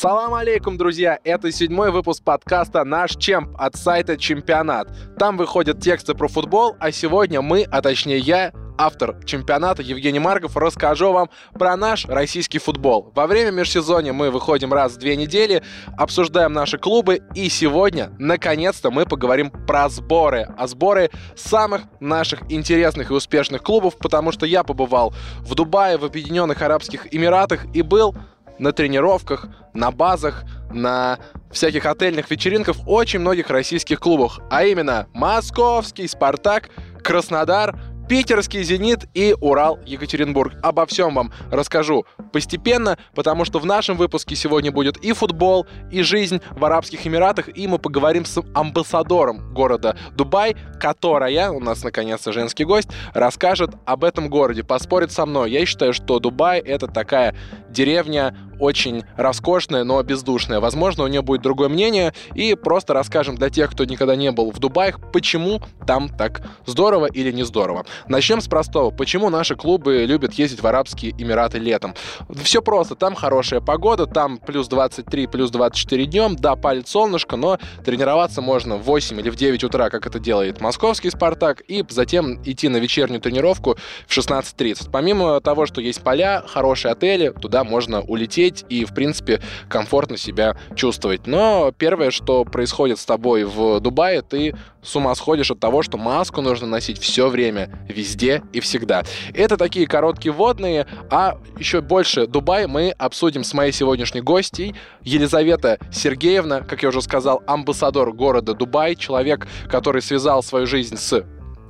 [0.00, 1.18] Салам алейкум, друзья!
[1.24, 4.86] Это седьмой выпуск подкаста «Наш Чемп» от сайта «Чемпионат».
[5.18, 10.56] Там выходят тексты про футбол, а сегодня мы, а точнее я, автор чемпионата Евгений Марков,
[10.56, 13.10] расскажу вам про наш российский футбол.
[13.16, 15.64] Во время межсезонья мы выходим раз в две недели,
[15.96, 20.46] обсуждаем наши клубы, и сегодня, наконец-то, мы поговорим про сборы.
[20.56, 26.04] О сборы самых наших интересных и успешных клубов, потому что я побывал в Дубае, в
[26.04, 28.14] Объединенных Арабских Эмиратах и был
[28.58, 31.18] на тренировках, на базах, на
[31.50, 36.70] всяких отельных вечеринках в очень многих российских клубах, а именно Московский, Спартак,
[37.02, 40.54] Краснодар, Питерский «Зенит» и Урал-Екатеринбург.
[40.62, 46.00] Обо всем вам расскажу постепенно, потому что в нашем выпуске сегодня будет и футбол, и
[46.00, 52.32] жизнь в Арабских Эмиратах, и мы поговорим с амбассадором города Дубай, которая, у нас наконец-то
[52.32, 55.50] женский гость, расскажет об этом городе, поспорит со мной.
[55.50, 57.36] Я считаю, что Дубай— это такая
[57.68, 60.60] деревня очень роскошная, но бездушная.
[60.60, 64.50] Возможно, у нее будет другое мнение, и просто расскажем для тех, кто никогда не был
[64.50, 67.84] в Дубае, почему там так здорово или не здорово.
[68.08, 68.90] Начнем с простого.
[68.90, 71.94] Почему наши клубы любят ездить в Арабские Эмираты летом?
[72.42, 72.94] Все просто.
[72.94, 78.76] Там хорошая погода, там плюс 23, плюс 24 днем, да, палит солнышко, но тренироваться можно
[78.76, 82.78] в 8 или в 9 утра, как это делает московский «Спартак», и затем идти на
[82.78, 84.90] вечернюю тренировку в 16.30.
[84.90, 90.16] Помимо того, что есть поля, хорошие отели, туда можно улететь сидеть и, в принципе, комфортно
[90.16, 91.26] себя чувствовать.
[91.26, 95.98] Но первое, что происходит с тобой в Дубае, ты с ума сходишь от того, что
[95.98, 99.02] маску нужно носить все время, везде и всегда.
[99.34, 105.78] Это такие короткие водные, а еще больше Дубай мы обсудим с моей сегодняшней гостьей Елизавета
[105.92, 111.24] Сергеевна, как я уже сказал, амбассадор города Дубай, человек, который связал свою жизнь с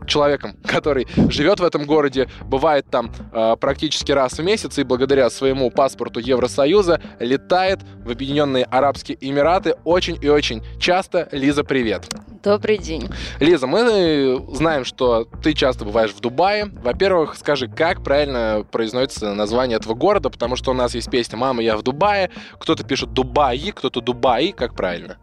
[0.09, 5.31] человеком, который живет в этом городе, бывает там э, практически раз в месяц и благодаря
[5.31, 11.29] своему паспорту Евросоюза летает в Объединенные Арабские Эмираты очень и очень часто.
[11.33, 12.09] Лиза, привет.
[12.43, 13.09] Добрый день.
[13.41, 16.67] Лиза, мы знаем, что ты часто бываешь в Дубае.
[16.83, 21.63] Во-первых, скажи, как правильно произносится название этого города, потому что у нас есть песня «Мама,
[21.63, 25.19] я в Дубае», кто-то пишет «Дубаи», кто-то «Дубаи», как правильно?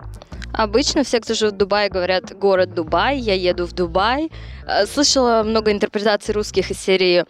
[0.58, 4.32] Обычно все, кто живет в Дубае, говорят «город Дубай», «я еду в Дубай».
[4.66, 7.26] Э, слышала много интерпретаций русских из серии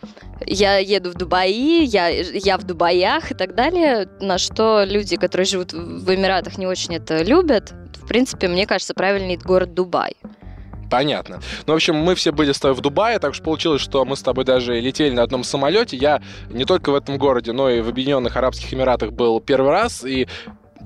[0.46, 5.46] «я еду в Дубаи», «я, я в Дубаях» и так далее, на что люди, которые
[5.46, 7.74] живут в Эмиратах, не очень это любят.
[7.96, 10.16] В принципе, мне кажется, правильнее город Дубай.
[10.92, 11.42] Понятно.
[11.66, 14.16] Ну, в общем, мы все были с тобой в Дубае, так что получилось, что мы
[14.16, 15.98] с тобой даже летели на одном самолете.
[15.98, 16.22] Я
[16.52, 20.28] не только в этом городе, но и в Объединенных Арабских Эмиратах был первый раз, и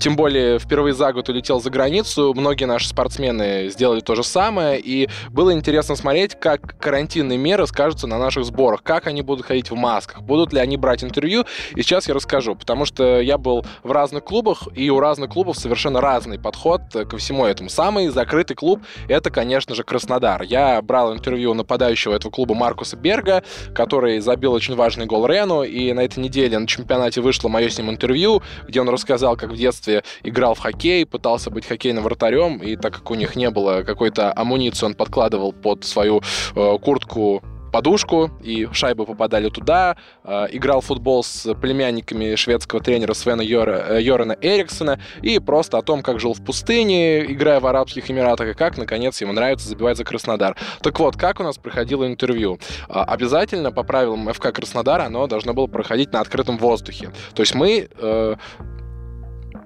[0.00, 2.32] тем более впервые за год улетел за границу.
[2.34, 4.80] Многие наши спортсмены сделали то же самое.
[4.80, 8.82] И было интересно смотреть, как карантинные меры скажутся на наших сборах.
[8.82, 10.22] Как они будут ходить в масках.
[10.22, 11.44] Будут ли они брать интервью.
[11.76, 12.56] И сейчас я расскажу.
[12.56, 17.18] Потому что я был в разных клубах, и у разных клубов совершенно разный подход ко
[17.18, 17.68] всему этому.
[17.68, 20.42] Самый закрытый клуб— это, конечно же, Краснодар.
[20.42, 23.42] Я брал интервью нападающего этого клуба Маркуса Берга,
[23.74, 25.62] который забил очень важный гол Рену.
[25.62, 29.50] И на этой неделе на чемпионате вышло мое с ним интервью, где он рассказал, как
[29.50, 33.36] в детстве детстве играл в хоккей, пытался быть хоккейным вратарем, и так как у них
[33.36, 36.22] не было какой-то амуниции, он подкладывал под свою
[36.54, 39.96] э, куртку подушку, и шайбы попадали туда.
[40.24, 45.78] Э, играл в футбол с племянниками шведского тренера Свена Йора, э, Йорена Эриксона, и просто
[45.78, 49.68] о том, как жил в пустыне, играя в Арабских Эмиратах, и как, наконец, ему нравится
[49.68, 50.56] забивать за Краснодар.
[50.82, 52.58] Так вот, как у нас проходило интервью?
[52.88, 57.10] Э, обязательно, по правилам ФК Краснодара, оно должно было проходить на открытом воздухе.
[57.34, 58.36] То есть мы э,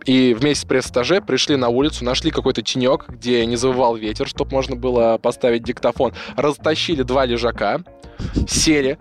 [0.05, 4.53] и вместе с пресс-стаже пришли на улицу, нашли какой-то тенек, где не завывал ветер, чтобы
[4.53, 6.13] можно было поставить диктофон.
[6.37, 7.83] Растащили два лежака,
[8.47, 8.99] сели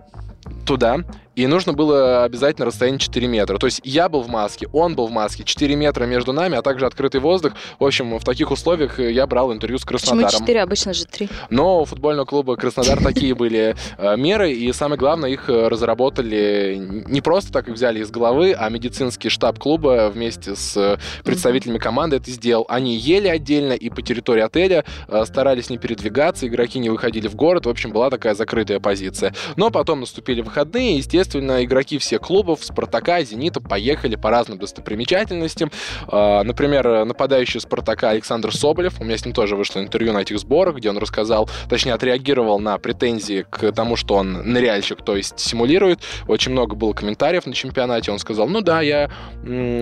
[0.66, 1.03] туда
[1.36, 3.58] и нужно было обязательно расстояние 4 метра.
[3.58, 6.62] То есть я был в маске, он был в маске, 4 метра между нами, а
[6.62, 7.54] также открытый воздух.
[7.80, 10.26] В общем, в таких условиях я брал интервью с Краснодаром.
[10.26, 10.62] Почему 4?
[10.62, 11.30] Обычно же 3.
[11.50, 16.76] Но у футбольного клуба Краснодар такие были э, меры, и самое главное, их э, разработали
[17.08, 21.79] не просто так их взяли из головы, а медицинский штаб клуба вместе с э, представителями
[21.79, 22.66] команды это сделал.
[22.70, 24.86] Они ели отдельно и по территории отеля
[25.26, 27.66] старались не передвигаться, игроки не выходили в город.
[27.66, 29.34] В общем, была такая закрытая позиция.
[29.56, 35.72] Но потом наступили выходные, естественно, естественно, игроки всех клубов, Спартака, Зенита, поехали по разным достопримечательностям.
[36.08, 40.37] А, например, нападающий Спартака Александр Соболев, у меня с ним тоже вышло интервью на этих
[40.40, 45.40] сборах, где он рассказал, точнее, отреагировал на претензии к тому, что он ныряльщик, то есть
[45.40, 45.99] симулирует.
[46.28, 48.11] Очень много было комментариев на чемпионате.
[48.11, 49.09] Он сказал, ну да, я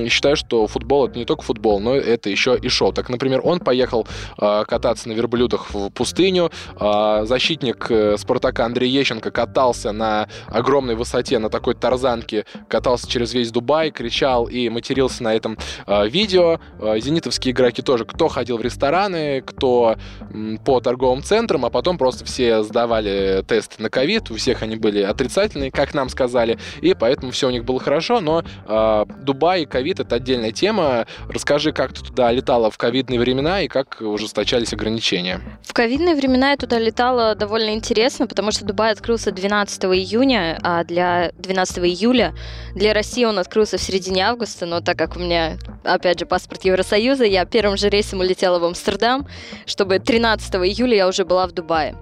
[0.09, 2.93] считаю, что футбол это не только футбол, но это еще и шоу.
[2.93, 4.07] Так, например, он поехал
[4.39, 6.51] э, кататься на верблюдах в пустыню.
[6.79, 13.09] Э, защитник э, Спартака Андрей Ещенко катался на огромной высоте высоте на такой тарзанке катался
[13.09, 15.57] через весь Дубай, кричал и матерился на этом
[15.87, 16.59] э, видео.
[16.79, 19.95] Э, зенитовские игроки тоже, кто ходил в рестораны, кто
[20.33, 24.75] м, по торговым центрам, а потом просто все сдавали тест на ковид, у всех они
[24.75, 29.63] были отрицательные, как нам сказали, и поэтому все у них было хорошо, но э, Дубай
[29.63, 31.05] и ковид— это отдельная тема.
[31.29, 35.39] Расскажи, как ты туда летала в ковидные времена и как ужесточались ограничения?
[35.63, 40.83] В ковидные времена я туда летала довольно интересно, потому что Дубай открылся 12 июня, а
[40.83, 42.33] для 12 июля
[42.75, 46.63] для России он открылся в середине августа, но так как у меня, опять же, паспорт
[46.65, 49.27] Евросоюза, я первым же рейсом улетела в Амстердам,
[49.65, 51.95] чтобы 13 июля я уже была в Дубае.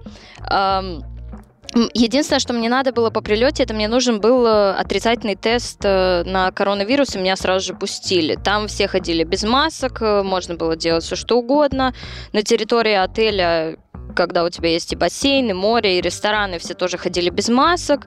[1.94, 6.24] Единственное, что мне надо было по прилете, это мне нужен был э, отрицательный тест э,
[6.24, 8.34] на коронавирус, и меня сразу же пустили.
[8.34, 11.94] Там все ходили без масок, э, можно было делать все что угодно.
[12.32, 13.76] На территории отеля
[14.14, 18.06] когда у тебя есть и бассейн, и море, и рестораны, все тоже ходили без масок.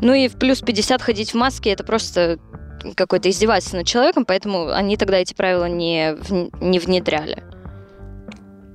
[0.00, 2.38] Ну и в плюс 50 ходить в маске, это просто
[2.96, 6.16] какое-то издевательство над человеком, поэтому они тогда эти правила не,
[6.60, 7.42] не внедряли.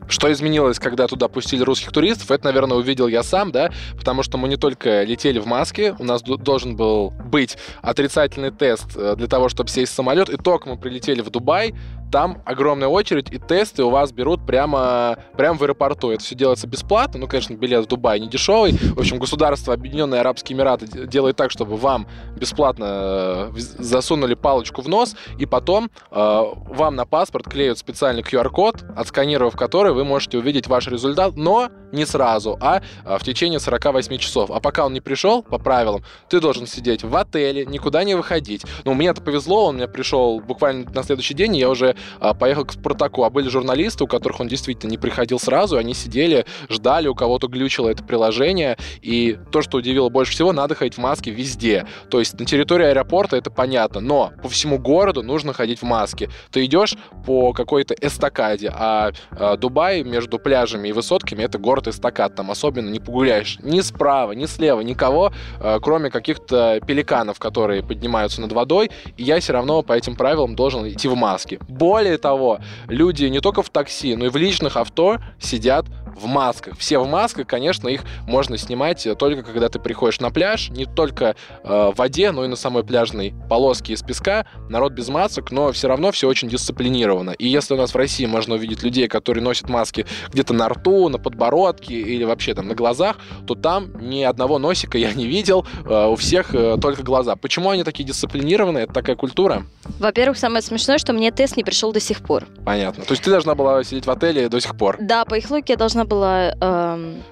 [0.10, 4.38] Что изменилось, когда туда пустили русских туристов, это, наверное, увидел я сам, да, потому что
[4.38, 9.28] мы не только летели в маске, у нас должен был быть отрицательный тест э, для
[9.28, 11.76] того, чтобы сесть в самолет, и только мы прилетели в Дубай,
[12.12, 16.12] там огромная очередь, и тесты у вас берут прямо, прямо в аэропорту.
[16.12, 17.20] Это все делается бесплатно.
[17.20, 18.72] Ну, конечно, билет в Дубай не дешевый.
[18.72, 24.88] В общем, государство Объединенные Арабские Эмираты делает так, чтобы вам бесплатно э, засунули палочку в
[24.88, 30.68] нос, и потом э, вам на паспорт клеют специальный QR-код, отсканировав который вы можете увидеть
[30.68, 34.52] ваш результат, но не сразу, а, а в течение 48 часов.
[34.52, 38.64] А пока он не пришел, по правилам, ты должен сидеть в отеле, никуда не выходить.
[38.84, 41.96] Ну, мне это повезло, он мне пришел буквально на следующий день, и я уже
[42.40, 43.24] поехал к Спартаку.
[43.24, 47.48] А были журналисты, у которых он действительно не приходил сразу, они сидели, ждали, у кого-то
[47.48, 48.78] глючило это приложение.
[49.02, 51.86] И то, что удивило больше всего, надо ходить в маске везде.
[52.10, 56.30] То есть на территории аэропорта это понятно, но по всему городу нужно ходить в маске.
[56.52, 56.96] Ты идешь
[57.26, 62.36] по какой-то эстакаде, а, а Дубай между пляжами и высотками это город эстакад.
[62.36, 68.42] Там особенно не погуляешь ни справа, ни слева, никого, а, кроме каких-то пеликанов, которые поднимаются
[68.42, 68.92] над водой.
[69.18, 71.60] И я все равно по этим правилам должен идти в маске.
[71.88, 75.86] Более того, люди не только в такси, но и в личных авто сидят
[76.18, 76.78] в масках.
[76.78, 81.36] Все в масках, конечно, их можно снимать только когда ты приходишь на пляж, не только
[81.64, 84.46] э, в воде, но и на самой пляжной полоске из песка.
[84.70, 87.32] Народ без масок, но все равно все очень дисциплинировано.
[87.32, 91.08] И если у нас в России можно увидеть людей, которые носят маски где-то на рту,
[91.10, 95.66] на подбородке или вообще там на глазах, то там ни одного носика я не видел,
[95.86, 97.36] э, у всех э, только глаза.
[97.36, 98.86] Почему они такие дисциплинированные?
[98.86, 99.64] Это такая культура?
[100.00, 102.46] Во-первых, самое смешное, что мне тест не пришел до сих пор.
[102.66, 103.04] Понятно.
[103.04, 104.98] То есть ты должна была сидеть в отеле до сих пор?
[105.00, 107.24] Да, по их логике я должна была эм,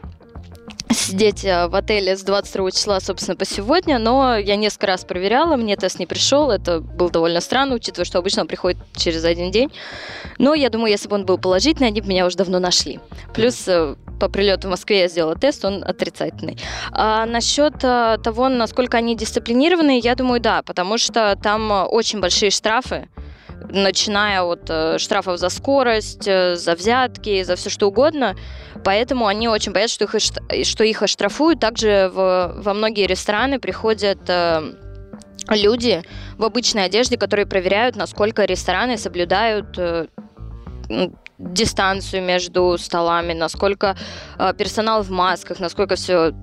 [0.96, 5.56] сидеть э, в отеле с 22 числа, собственно, по сегодня, но я несколько раз проверяла,
[5.56, 9.52] мне тест не пришел, это было довольно странно, учитывая, что обычно он приходит через один
[9.52, 9.72] день.
[10.38, 13.00] Но я думаю, если бы он был положительный, они бы меня уже давно нашли.
[13.34, 16.58] Плюс э, по прилету в Москве я сделала тест, он отрицательный.
[16.92, 22.52] А насчет э, того, насколько они дисциплинированные, я думаю, да, потому что там очень большие
[22.52, 23.08] штрафы,
[23.70, 28.36] начиная от э, штрафов за скорость, э, за взятки, за все что угодно.
[28.84, 31.60] Поэтому они очень боятся, что их, что их оштрафуют.
[31.60, 34.74] Также в, во многие рестораны приходят э,
[35.50, 36.04] люди
[36.38, 39.78] в обычной одежде, которые проверяют, насколько рестораны соблюдают
[41.38, 43.98] дистанцию между столами, насколько
[44.58, 46.34] персонал в масках, насколько все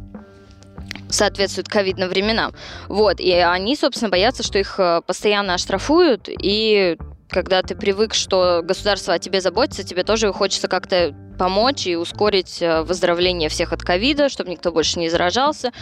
[1.08, 2.52] соответствует ковидным временам.
[2.88, 6.96] Вот, и они, собственно, боятся, что их постоянно оштрафуют, и
[7.32, 12.61] когда ты привык, что государство о тебе заботится, тебе тоже хочется как-то помочь и ускорить
[12.61, 15.72] э, выздоровление всех от ковида, чтобы никто больше не заражался.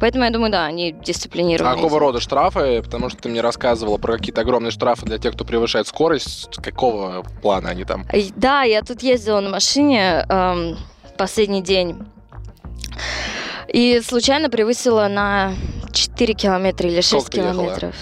[0.00, 1.72] Поэтому я думаю, да, они дисциплинированы.
[1.72, 2.80] А какого рода штрафы?
[2.82, 6.56] Потому что ты мне рассказывала про какие-то огромные штрафы для тех, кто превышает скорость.
[6.62, 8.06] Какого плана они там?
[8.36, 10.78] Да, я тут ездила на машине эм,
[11.18, 11.98] последний день.
[13.68, 15.54] И случайно превысила на
[15.92, 17.94] 4 километра или 6 Сколько километров.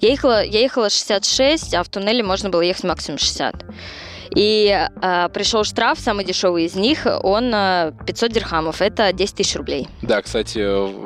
[0.00, 3.64] Я ехала, я ехала 66, а в туннеле можно было ехать максимум 60.
[4.34, 9.88] И э, пришел штраф, самый дешевый из них, он 500 дирхамов, это 10 тысяч рублей.
[10.02, 10.58] Да, кстати,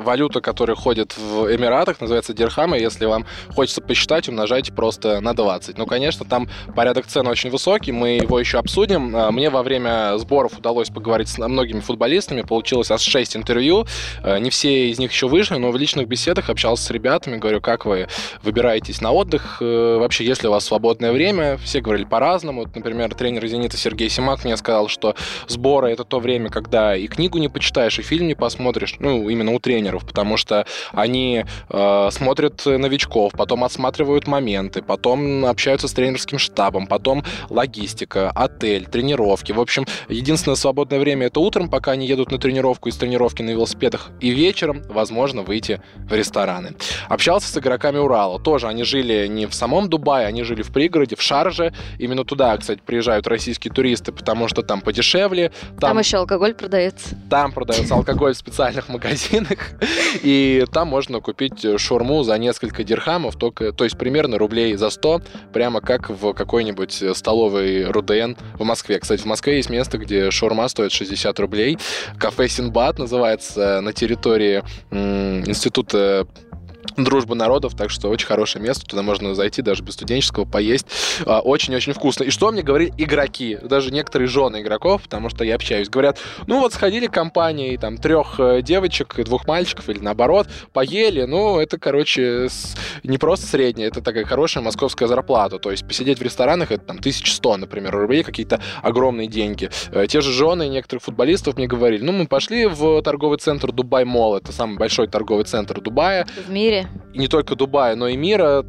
[0.03, 2.77] валюта, которая ходит в Эмиратах, называется дирхамы.
[2.77, 3.25] Если вам
[3.55, 5.77] хочется посчитать, умножайте просто на 20.
[5.77, 9.15] Ну, конечно, там порядок цен очень высокий, мы его еще обсудим.
[9.15, 13.85] А, мне во время сборов удалось поговорить с многими футболистами, получилось аж 6 интервью.
[14.23, 17.61] А, не все из них еще вышли, но в личных беседах общался с ребятами, говорю,
[17.61, 18.07] как вы
[18.41, 22.63] выбираетесь на отдых, э, вообще, если у вас свободное время, все говорили по-разному.
[22.75, 25.15] например, например, тренер «Зенита» Сергей Симак мне сказал, что
[25.47, 29.53] сборы— это то время, когда и книгу не почитаешь, и фильм не посмотришь, ну, именно
[29.53, 36.37] у тренеров, потому что они э, смотрят новичков, потом отсматривают моменты, потом общаются с тренерским
[36.37, 39.51] штабом, потом логистика, отель, тренировки.
[39.51, 43.51] В общем, единственное свободное время— это утром, пока они едут на тренировку из тренировки на
[43.51, 46.75] велосипедах, и вечером, возможно, выйти в рестораны.
[47.09, 48.39] Общался с игроками Урала.
[48.39, 51.73] Тоже они жили не в самом Дубае, они жили в пригороде, в Шарже.
[51.99, 55.51] Именно туда, кстати, приезжают российские туристы, потому что там подешевле.
[55.71, 57.17] Там, там еще алкоголь продается.
[57.29, 59.59] Там продается алкоголь в специальных магазинах.
[60.23, 65.21] И там можно купить шурму за несколько дирхамов, только, то есть примерно рублей за 100,
[65.51, 68.99] прямо как в какой-нибудь столовой Руден в Москве.
[68.99, 71.77] Кстати, в Москве есть место, где шурма стоит 60 рублей.
[72.17, 76.25] Кафе Синбад называется на территории института
[76.97, 80.85] дружба народов, так что очень хорошее место, туда можно зайти даже без студенческого, поесть.
[81.25, 82.23] А, очень-очень вкусно.
[82.23, 86.59] И что мне говорили игроки, даже некоторые жены игроков, потому что я общаюсь, говорят, ну
[86.59, 91.77] вот сходили компанией там трех э, девочек и двух мальчиков, или наоборот, поели, ну это,
[91.77, 92.47] короче,
[93.03, 96.97] не просто средняя, это такая хорошая московская зарплата, то есть посидеть в ресторанах это там
[96.97, 99.69] 1100, например, рублей, какие-то огромные деньги.
[99.91, 104.05] Э, те же жены некоторых футболистов мне говорили, ну мы пошли в торговый центр Дубай
[104.05, 106.27] Мол, это самый большой торговый центр Дубая.
[106.47, 106.82] В мире
[107.13, 108.65] и не только Дубая, но и мира.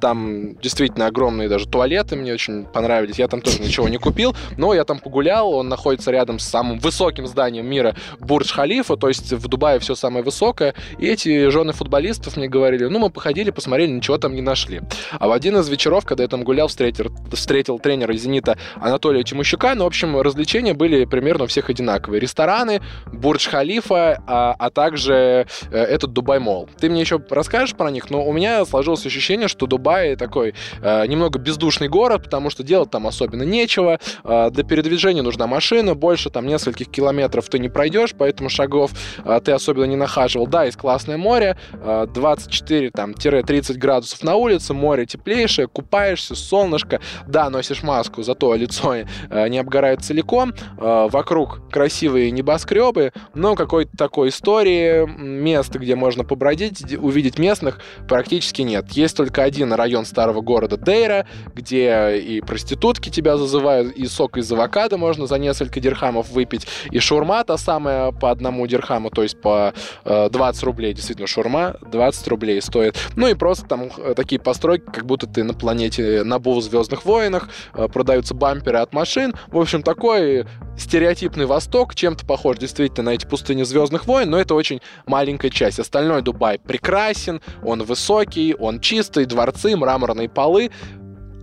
[0.00, 3.18] Там действительно огромные даже туалеты мне очень понравились.
[3.18, 5.52] Я там тоже ничего не купил, но я там погулял.
[5.52, 10.24] Он находится рядом с самым высоким зданием мира Бурдж-Халифа, то есть в Дубае все самое
[10.24, 10.74] высокое.
[10.98, 14.80] И эти жены футболистов мне говорили, ну, мы походили, посмотрели, ничего там не нашли.
[15.12, 19.74] А в один из вечеров, когда я там гулял, встретил, встретил тренера «Зенита» Анатолия Тимощука.
[19.74, 22.20] Ну, в общем, развлечения были примерно у всех одинаковые.
[22.20, 26.68] Рестораны, Бурдж-Халифа, а, а также э, этот Дубай-мол.
[26.78, 31.06] Ты мне еще расскажешь про них, но у меня сложилось ощущение, что Дубай такой э,
[31.06, 33.98] немного бездушный город, потому что делать там особенно нечего.
[34.24, 38.92] Э, для передвижения нужна машина, больше там нескольких километров ты не пройдешь, поэтому шагов
[39.24, 40.46] э, ты особенно не нахаживал.
[40.46, 47.82] Да, есть классное море, э, 24-30 градусов на улице, море теплейшее, купаешься, солнышко, да, носишь
[47.82, 55.06] маску, зато лицо э, не обгорает целиком, э, вокруг красивые небоскребы, но какой-то такой истории,
[55.06, 58.90] место, где можно побродить, увидеть местных, практически нет.
[58.92, 64.52] Есть только один район старого города Дейра, где и проститутки тебя зазывают, и сок из
[64.52, 69.40] авокадо можно за несколько дирхамов выпить, и шурма та самая по одному дирхаму, то есть
[69.40, 69.72] по
[70.04, 72.96] э, 20 рублей, действительно, шурма 20 рублей стоит.
[73.16, 77.06] Ну и просто там э, такие постройки, как будто ты на планете Набу в Звездных
[77.06, 79.34] войнах, э, продаются бамперы от машин.
[79.48, 80.44] В общем, такой
[80.76, 85.78] стереотипный Восток, чем-то похож действительно на эти пустыни Звездных войн, но это очень маленькая часть.
[85.78, 90.70] Остальной Дубай прекрасен, он высокий, он чистый, дворцы, мраморные полы.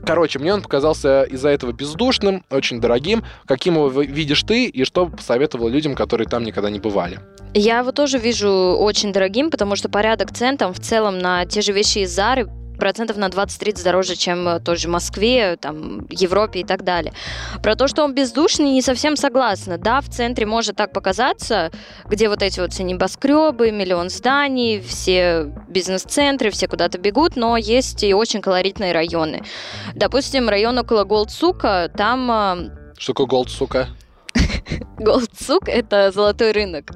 [0.06, 3.24] Короче, мне он показался из-за этого бездушным, очень дорогим.
[3.48, 7.20] Каким его видишь ты и что посоветовал людям, которые там никогда не бывали?
[7.54, 11.62] Я его тоже вижу очень дорогим, потому что порядок цен там в целом на те
[11.62, 16.62] же вещи из Зары процентов на 20-30 дороже, чем э, той же Москве, там, Европе
[16.62, 17.13] и так далее.
[17.62, 19.77] Про то, что он бездушный, не совсем согласна.
[19.77, 21.72] Да, в центре может так показаться,
[22.05, 28.03] где вот эти вот все небоскребы, миллион зданий, все бизнес-центры, все куда-то бегут, но есть
[28.03, 29.44] и очень колоритные районы.
[29.94, 32.32] Допустим, район около Голдсука, там...
[32.32, 33.88] Э, что такое Голдсука?
[34.98, 36.91] Голдсук— это золотой рынок.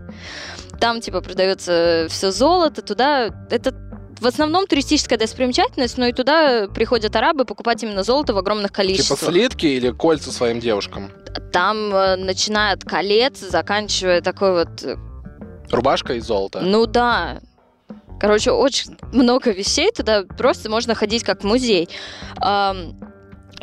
[0.79, 3.29] Там, типа, продается все золото, туда...
[3.49, 3.73] Это
[4.19, 9.19] в основном туристическая достопримечательность, но и туда приходят арабы покупать именно золото в огромных количествах.
[9.19, 11.11] Типа слитки или кольца своим девушкам?
[11.51, 14.83] Там э, начиная от колец, заканчивая такой вот...
[14.83, 14.95] Э,
[15.69, 16.61] Рубашка из золота?
[16.61, 17.39] Ну да.
[18.19, 21.87] Короче, очень много вещей, туда просто можно ходить как в музей.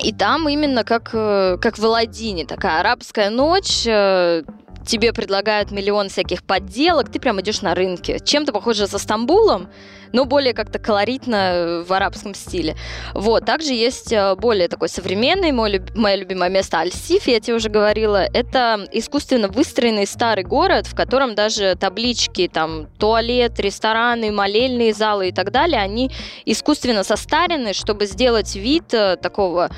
[0.03, 4.43] И там именно как, э, как в Аладдине, такая арабская ночь, э,
[4.87, 8.19] тебе предлагают миллион всяких подделок, ты прям идешь на рынке.
[8.25, 9.69] Чем-то похоже со Стамбулом,
[10.13, 12.77] но более как-то колоритно в арабском стиле.
[13.13, 17.69] Вот, также есть э, более такой современный, мой, мое любимое место Аль-Сиф, я тебе уже
[17.69, 25.29] говорила, это искусственно выстроенный старый город, в котором даже таблички, там, туалет, рестораны, молельные залы
[25.29, 26.11] и так далее, они
[26.45, 29.71] искусственно состарены, чтобы сделать вид э, такого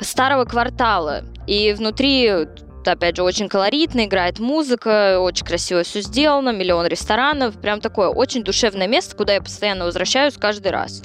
[0.00, 1.22] старого квартала.
[1.46, 2.46] И внутри
[2.92, 8.44] опять же, очень колоритно, играет музыка, очень красиво все сделано, миллион ресторанов, прям такое очень
[8.44, 11.02] душевное место, куда я постоянно возвращаюсь каждый раз.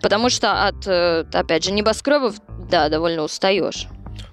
[0.00, 2.36] Потому что от, э, опять же, небоскребов,
[2.70, 3.86] да, довольно устаешь.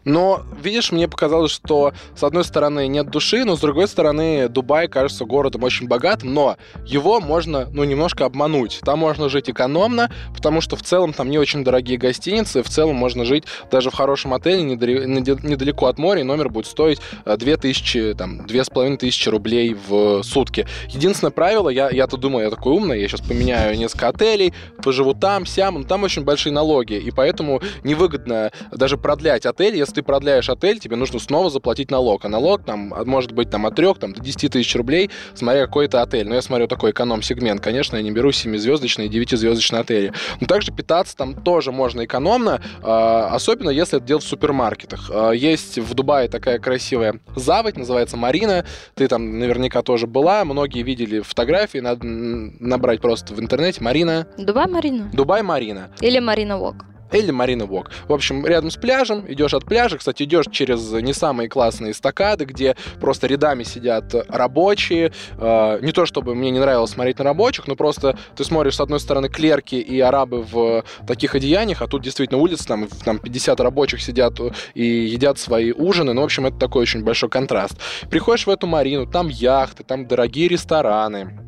[0.07, 4.87] Но, видишь, мне показалось, что с одной стороны нет души, но с другой стороны Дубай
[4.87, 8.79] кажется городом очень богатым, но его можно, ну, немножко обмануть.
[8.85, 12.95] Там можно жить экономно, потому что в целом там не очень дорогие гостиницы, в целом
[12.95, 18.13] можно жить даже в хорошем отеле недалеко от моря, и номер будет стоить 2000, э,
[18.13, 20.65] там, 2500 рублей в сутки.
[20.87, 25.45] Единственное правило, я, я-то думал, я такой умный, я сейчас поменяю несколько отелей, поживу там,
[25.45, 30.47] сям, но там очень большие налоги, и поэтому невыгодно даже продлять отель, если ты продляешь
[30.47, 34.13] отель, тебе нужно снова заплатить налог, а налог там может быть там от 3 там,
[34.13, 36.27] до 10 тысяч рублей, смотря какой это отель.
[36.27, 40.13] Но я смотрю такой эконом-сегмент, конечно, я не беру 7-звездочные и 9-звездочные отели.
[40.39, 45.09] Но также питаться там тоже можно экономно, а, особенно если это делать в супермаркетах.
[45.11, 50.83] А, есть в Дубае такая красивая заводь, называется Марина, ты там наверняка тоже была, многие
[50.83, 54.27] видели фотографии, надо набрать просто в интернете Марина.
[54.37, 55.09] Дубай Марина.
[55.11, 55.89] Дубай Марина.
[56.01, 57.91] Или Марина Вок или Марина Вок.
[58.07, 62.45] В общем, рядом с пляжем, идешь от пляжа, кстати, идешь через не самые классные эстакады,
[62.45, 65.11] где просто рядами сидят рабочие.
[65.37, 68.81] Э, не то, чтобы мне не нравилось смотреть на рабочих, но просто ты смотришь, с
[68.81, 73.59] одной стороны, клерки и арабы в таких одеяниях, а тут действительно улица, там, там 50
[73.59, 74.39] рабочих сидят
[74.73, 76.13] и едят свои ужины.
[76.13, 77.77] Ну, в общем, это такой очень большой контраст.
[78.09, 81.39] Приходишь в эту Марину, там яхты, там дорогие рестораны,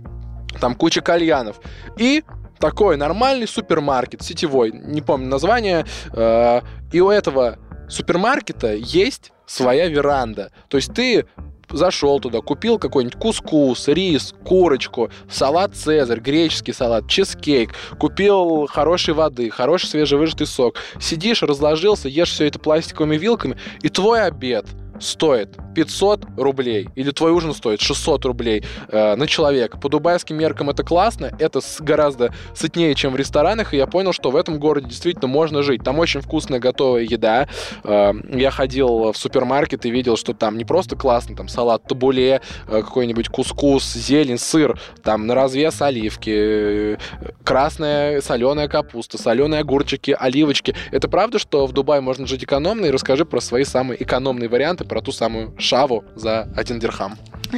[0.60, 1.60] там куча кальянов.
[1.98, 2.24] И
[2.60, 6.62] такой нормальный супермаркет, сетевой, не помню название, э,
[6.92, 10.52] и у этого супермаркета есть своя веранда.
[10.68, 11.26] То есть ты
[11.72, 19.50] зашел туда, купил какой-нибудь кускус, рис, курочку, салат Цезарь, греческий салат, чизкейк, купил хорошей воды,
[19.50, 24.66] хороший свежевыжатый сок, сидишь, разложился, ешь все это пластиковыми вилками, и твой обед–
[25.00, 29.78] стоит 500 рублей, или твой ужин стоит 600 рублей э, на человека.
[29.78, 34.14] По дубайским меркам это классно, это с, гораздо сытнее, чем в ресторанах, и я понял,
[34.14, 35.84] что в этом городе действительно можно жить.
[35.84, 37.48] Там очень вкусная готовая еда.
[37.84, 42.42] Э, я ходил в супермаркет и видел, что там не просто классно, там салат табуле,
[42.68, 46.98] э, какой-нибудь кускус, зелень, сыр, там на развес оливки, э,
[47.44, 50.76] красная соленая капуста, соленые огурчики, оливочки.
[50.92, 52.86] Это правда, что в Дубае можно жить экономно?
[52.86, 57.18] И расскажи про свои самые экономные варианты про ту самую шаву за один дирхам.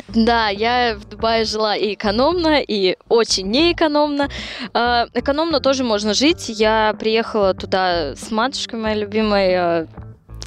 [0.09, 4.29] Да, я в Дубае жила и экономно, и очень неэкономно.
[4.73, 6.45] А, экономно тоже можно жить.
[6.47, 9.87] Я приехала туда с матушкой моей любимой а,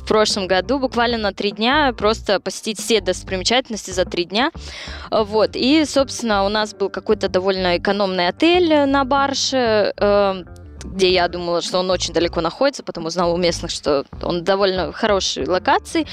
[0.04, 4.50] в прошлом году, буквально на три дня, просто посетить все достопримечательности за три дня.
[5.10, 5.50] Вот.
[5.54, 9.92] И, собственно, у нас был какой-то довольно экономный отель на Барше,
[10.84, 14.92] где я думала, что он очень далеко находится, потом узнала у местных, что он довольно
[14.92, 16.06] хорошей локации.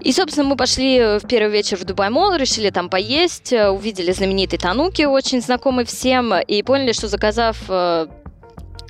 [0.00, 4.12] И, собственно, мы пошли в первый вечер в Дубай Мол, решили там поесть, э, увидели
[4.12, 8.06] знаменитый Тануки, очень знакомый всем, и поняли, что заказав э,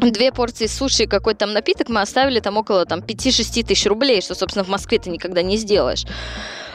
[0.00, 4.20] две порции суши и какой-то там напиток, мы оставили там около там, 5-6 тысяч рублей,
[4.20, 6.04] что, собственно, в Москве ты никогда не сделаешь.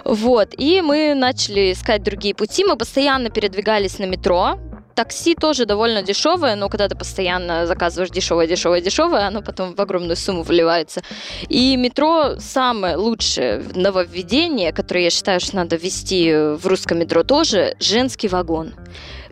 [0.03, 4.57] Вот, и мы начали искать другие пути, мы постоянно передвигались на метро,
[4.95, 9.79] Такси тоже довольно дешевое, но когда ты постоянно заказываешь дешевое, дешевое, дешевое, оно потом в
[9.79, 11.01] огромную сумму вливается.
[11.49, 17.75] И метро самое лучшее нововведение, которое я считаю, что надо ввести в русском метро тоже,
[17.79, 18.73] женский вагон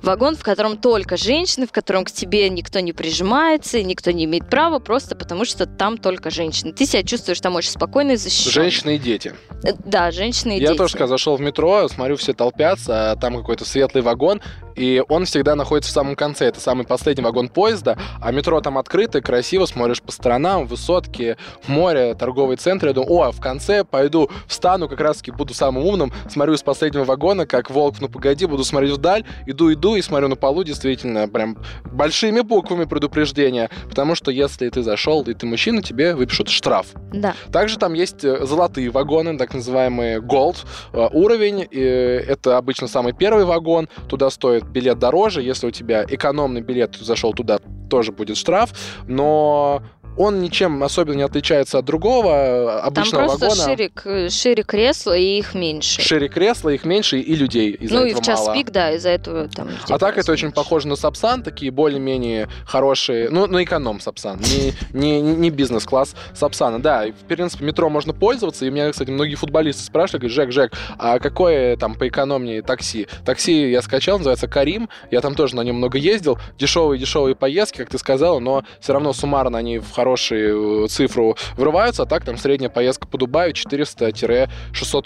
[0.01, 4.49] вагон, в котором только женщины, в котором к тебе никто не прижимается, никто не имеет
[4.49, 6.73] права, просто потому что там только женщины.
[6.73, 8.53] Ты себя чувствуешь там очень спокойно и защищенно.
[8.53, 9.33] Женщины и дети.
[9.63, 10.77] Э, да, женщины и Я дети.
[10.77, 14.41] тоже, когда зашел в метро, смотрю, все толпятся, а там какой-то светлый вагон,
[14.75, 16.45] и он всегда находится в самом конце.
[16.45, 22.15] Это самый последний вагон поезда, а метро там открыто, красиво, смотришь по сторонам, высотки, море,
[22.15, 22.87] торговый центр.
[22.87, 27.03] Я думаю, о, в конце пойду, встану, как раз-таки буду самым умным, смотрю из последнего
[27.03, 31.27] вагона, как волк, ну погоди, буду смотреть вдаль, иду, иду, и смотрю на полу, действительно,
[31.27, 36.87] прям большими буквами предупреждения, потому что если ты зашел, и ты мужчина, тебе выпишут штраф.
[37.13, 37.35] Да.
[37.51, 40.57] Также там есть э, золотые вагоны, так называемые gold
[40.93, 46.05] э, уровень, и это обычно самый первый вагон, туда стоит билет дороже, если у тебя
[46.07, 48.71] экономный билет, ты зашел туда, тоже будет штраф,
[49.07, 49.81] но
[50.19, 53.77] он ничем особенно не отличается от другого обычного Там просто вагона.
[54.03, 56.01] Шире, шире кресла и их меньше.
[56.01, 58.53] Шире кресла, их меньше и людей из-за Ну этого и в час мало.
[58.53, 59.69] пик, да, из-за этого там...
[59.87, 60.45] А так это меньше.
[60.45, 65.49] очень похоже на Сапсан, такие более-менее хорошие, ну, на эконом Сапсан, не, не, не не
[65.51, 66.81] бизнес-класс Сапсана.
[66.81, 70.73] Да, в принципе, метро можно пользоваться, и меня, кстати, многие футболисты спрашивали, говорят, Жек, Жек,
[70.97, 73.07] а какое там поэкономнее такси?
[73.25, 77.89] Такси я скачал, называется Карим, я там тоже на нем много ездил, дешевые-дешевые поездки, как
[77.89, 82.37] ты сказала, но все равно суммарно они в хорошие э, цифру врываются, а так там
[82.37, 84.49] средняя поездка по Дубаю 400-600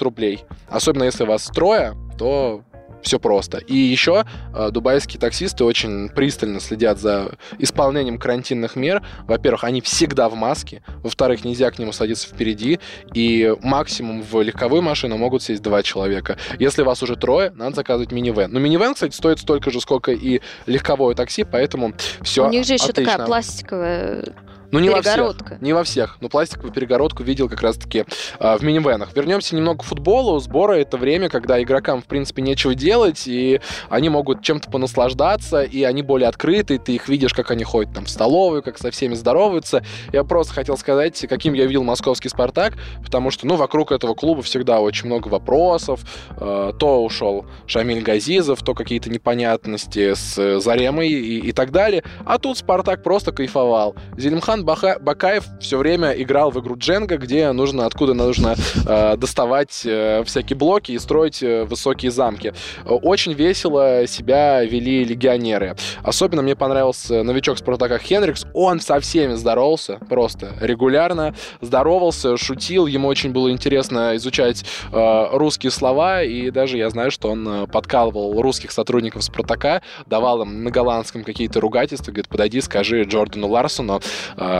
[0.03, 0.43] рублей.
[0.69, 2.63] Особенно если вас трое, то
[3.03, 3.57] все просто.
[3.57, 9.03] И еще э, дубайские таксисты очень пристально следят за исполнением карантинных мер.
[9.27, 10.81] Во-первых, они всегда в маске.
[11.03, 12.79] Во-вторых, нельзя к нему садиться впереди.
[13.13, 16.37] И максимум в легковую машину могут сесть два человека.
[16.57, 18.51] Если вас уже трое, надо заказывать минивэн.
[18.51, 22.73] Но минивэн, кстати, стоит столько же, сколько и легковое такси, поэтому все У них же
[22.73, 23.11] еще отлично.
[23.11, 24.33] такая пластиковая
[24.73, 25.35] Ну, не во всех.
[25.61, 26.17] Не во всех.
[26.19, 28.05] Но пластиковую перегородку видел как раз-таки
[28.39, 29.15] э, в минивенах.
[29.15, 30.39] Вернемся немного к футболу.
[30.39, 35.83] Сборы— это время, когда игрокам, в принципе, нечего делать, и они могут чем-то понаслаждаться, и
[35.83, 39.13] они более открыты, ты их видишь, как они ходят там в столовую, как со всеми
[39.13, 39.85] здороваются.
[40.11, 44.41] Я просто хотел сказать, каким я видел московский «Спартак», потому что, ну, вокруг этого клуба
[44.41, 45.99] всегда очень много вопросов.
[46.37, 52.03] Э, то ушел Шамиль Газизов, то какие-то непонятности с э, Заремой и, и так далее.
[52.25, 53.95] А тут «Спартак» просто кайфовал.
[54.17, 58.55] Зелимхан Баха- Бакаев все время играл в игру Дженга, где нужно, откуда нужно
[58.87, 62.53] э, доставать э, всякие блоки и строить э, высокие замки.
[62.85, 65.75] Э, Очень весело себя вели легионеры.
[66.03, 68.45] Особенно мне понравился новичок Спартака Хенрикс.
[68.53, 72.85] Он со всеми здоровался, просто регулярно здоровался, шутил.
[72.87, 77.67] Ему очень было интересно изучать э, русские слова, и даже я знаю, что он э,
[77.67, 84.01] подкалывал русских сотрудников Спартака, давал им на голландском какие-то ругательства, говорит, подойди, скажи Джордану Ларсону,
[84.37, 84.52] эм,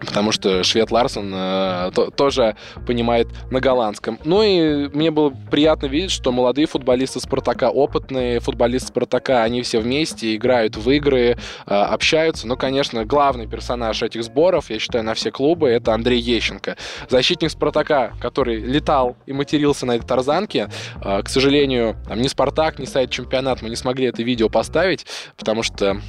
[0.00, 4.18] потому что швед Ларсон э, то- тоже понимает на голландском.
[4.24, 9.80] Ну и мне было приятно видеть, что молодые футболисты Спартака, опытные футболисты Спартака, они все
[9.80, 12.46] вместе играют в игры, э, общаются.
[12.46, 16.76] Ну, конечно, главный персонаж этих сборов, я считаю, на все клубы, это Андрей Ещенко.
[17.08, 20.68] Защитник Спартака, который летал и матерился на этой тарзанке.
[21.02, 25.06] Э, К сожалению, там ни Спартак, ни сайт чемпионат мы не смогли это видео поставить,
[25.36, 26.00] потому что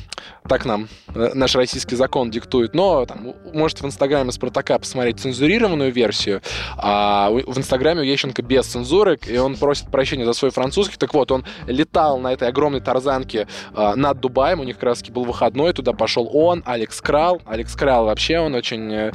[0.49, 2.73] так нам э, наш российский закон диктует.
[2.73, 6.41] Но там, можете в инстаграме Спартака посмотреть цензурированную версию,
[6.75, 10.97] а в инстаграме у Ещенко без цензуры, и он просит прощения за свой французский.
[10.97, 15.03] Так вот, он летал на этой огромной тарзанке э, над Дубаем, у них как раз
[15.03, 17.41] был выходной, туда пошел он, Алекс Крал.
[17.45, 19.11] Алекс Крал вообще, он очень э,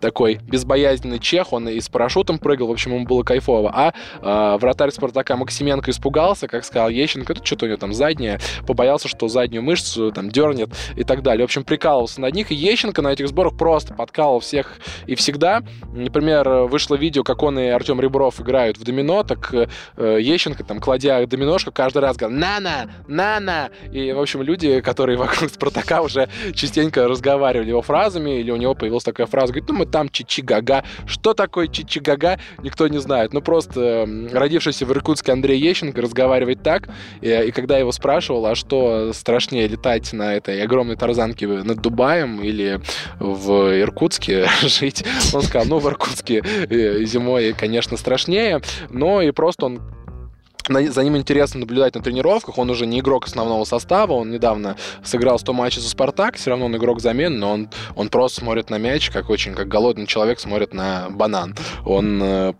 [0.00, 3.72] такой безбоязненный чех, он и с парашютом прыгал, в общем, ему было кайфово.
[3.74, 8.38] А э, вратарь Спартака Максименко испугался, как сказал Ещенко, это что-то у него там заднее,
[8.66, 11.44] побоялся, что заднюю мышцу там дернет и так далее.
[11.44, 12.50] В общем, прикалывался над них.
[12.50, 15.62] И Ещенко на этих сборах просто подкалывал всех и всегда.
[15.94, 20.80] Например, вышло видео, как он и Артем Ребров играют в домино, так э, Ещенко, там,
[20.80, 22.90] кладя доминошку, каждый раз говорил «Нана!
[23.06, 28.56] Нана!» И, в общем, люди, которые вокруг Спартака уже частенько разговаривали его фразами, или у
[28.56, 30.84] него появилась такая фраза, говорит, ну мы там чичи-гага.
[31.06, 33.32] Что такое чичи-гага, никто не знает.
[33.32, 36.88] Ну просто родившийся в Иркутске Андрей Ещенко разговаривает так,
[37.20, 42.42] и, и когда его спрашивал, а что страшнее летать на этой огромной тарзанке над Дубаем
[42.42, 42.80] или
[43.18, 49.66] в Иркутске жить, он сказал, ну в Иркутске э, зимой, конечно, страшнее, но и просто
[49.66, 49.80] он
[50.68, 52.58] за ним интересно наблюдать на тренировках.
[52.58, 54.12] Он уже не игрок основного состава.
[54.12, 56.36] Он недавно сыграл 100 матчей за «Спартак».
[56.36, 59.66] Все равно он игрок замены, но он, он просто смотрит на мяч, как очень как
[59.66, 61.56] голодный человек смотрит на банан.
[61.84, 62.52] Он э,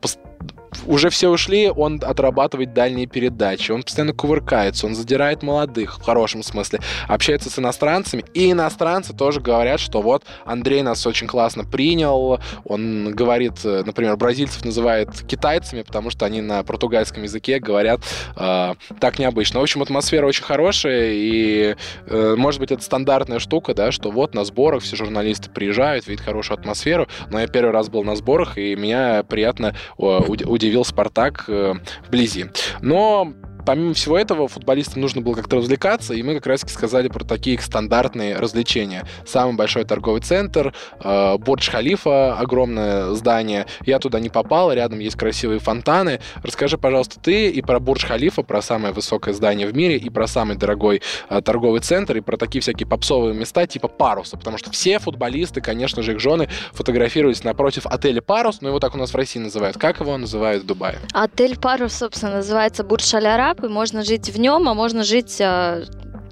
[0.87, 6.43] уже все ушли, он отрабатывает дальние передачи, он постоянно кувыркается, он задирает молодых, в хорошем
[6.43, 12.41] смысле, общается с иностранцами, и иностранцы тоже говорят, что вот Андрей нас очень классно принял,
[12.65, 18.01] он говорит, э, например, бразильцев называет китайцами, потому что они на португальском языке говорят
[18.37, 19.61] э, так необычно.
[19.61, 24.35] В общем, атмосфера очень хорошая, и, э, может быть, это стандартная штука, да, что вот
[24.35, 28.59] на сборах все журналисты приезжают, видят хорошую атмосферу, но я первый раз был на сборах,
[28.59, 31.73] и меня приятно э, уд- удивил Спартак э,
[32.07, 32.51] вблизи.
[32.83, 33.33] Но
[33.65, 37.55] помимо всего этого, футболистам нужно было как-то развлекаться, и мы как раз сказали про такие
[37.55, 39.07] их стандартные развлечения.
[39.27, 43.67] Самый большой торговый центр, э, Бурдж-Халифа, огромное здание.
[43.85, 46.21] Я туда не попал, рядом есть красивые фонтаны.
[46.43, 50.57] Расскажи, пожалуйста, ты и про Бурдж-Халифа, про самое высокое здание в мире, и про самый
[50.57, 54.99] дорогой э, торговый центр, и про такие всякие попсовые места типа Паруса, потому что все
[54.99, 59.17] футболисты, конечно же, их жены фотографировались напротив отеля Парус, но его так у нас в
[59.17, 59.77] России называют.
[59.79, 60.99] Как его называют в Дубае?
[61.13, 65.41] Отель Парус, собственно, называется Бурдж Аль Араб, и можно жить в нем, а можно жить
[65.41, 65.85] э,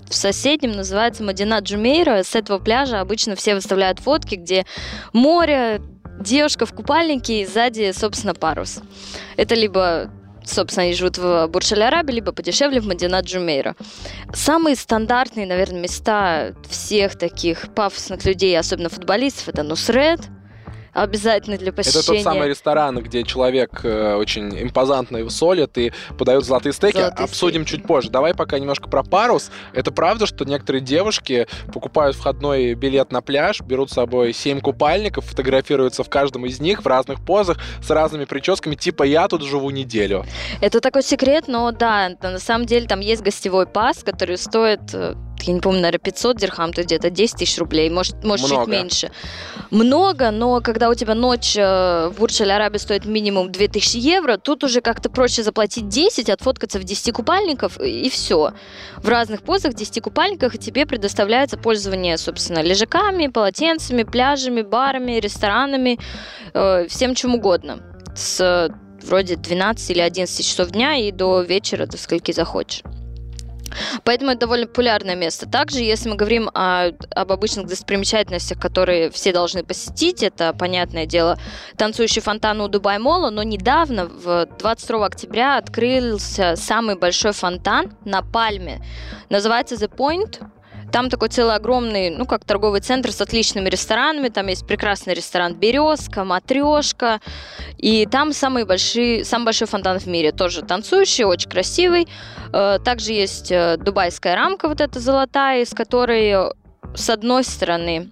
[0.09, 2.23] в соседнем, называется Мадина Джумейра.
[2.23, 4.65] С этого пляжа обычно все выставляют фотки, где
[5.13, 5.81] море,
[6.21, 8.81] девушка в купальнике и сзади, собственно, парус.
[9.37, 10.13] Это либо
[10.45, 13.75] собственно, они живут в бурдж аль арабе либо подешевле в Мадина Джумейра.
[14.33, 20.21] Самые стандартные, наверное, места всех таких пафосных людей, особенно футболистов, это Нусред,
[20.93, 22.01] Обязательно для посещения.
[22.01, 26.97] Это тот самый ресторан, где человек э, очень импозантно солит и подает золотые стейки.
[26.97, 27.81] Золотые Обсудим стейки.
[27.81, 28.11] чуть позже.
[28.11, 29.51] Давай пока немножко про парус.
[29.73, 35.25] Это правда, что некоторые девушки покупают входной билет на пляж, берут с собой семь купальников,
[35.25, 39.71] фотографируются в каждом из них в разных позах, с разными прическами, типа я тут живу
[39.71, 40.25] неделю.
[40.61, 45.15] Это такой секрет, но да, на самом деле там есть гостевой пас, который стоит, э,
[45.43, 48.57] я не помню, наверное, 500 дирхам, то есть где-то 10 тысяч рублей, может, может чуть
[48.57, 48.71] Много.
[48.71, 49.11] меньше.
[49.71, 54.65] Много, но когда у тебя ночь э, в аль арабе стоит минимум 2000 евро, тут
[54.65, 58.53] уже как-то проще заплатить 10, отфоткаться в 10 купальников и все.
[58.97, 65.21] В разных позах в 10 купальниках и тебе предоставляется пользование, собственно, лежаками, полотенцами, пляжами, барами,
[65.21, 65.99] ресторанами,
[66.55, 67.81] э, всем чем угодно.
[68.15, 68.71] С э,
[69.03, 72.83] вроде 12 или 11 часов дня и до вечера, до скольки захочешь.
[74.05, 75.49] Поэтому это довольно популярное место.
[75.49, 81.39] Также, если мы говорим о- об обычных достопримечательностях, которые все должны посетить, это, понятное дело,
[81.77, 88.23] танцующий фонтан у Дубай Мола, но недавно, в 22 октября, открылся самый большой фонтан на
[88.23, 88.85] Пальме.
[89.29, 90.43] Называется The Point.
[90.93, 94.29] Там такой целый огромный, ну, как торговый центр с отличными ресторанами.
[94.29, 97.21] Там есть прекрасный ресторан «Березка», «Матрешка».
[97.77, 100.33] И там самый большой, самый большой фонтан в мире.
[100.33, 102.09] Тоже танцующий, очень красивый.
[102.53, 106.51] Э, Также есть э, дубайская рамка, вот эта золотая, из которой э,
[106.95, 108.09] с одной стороны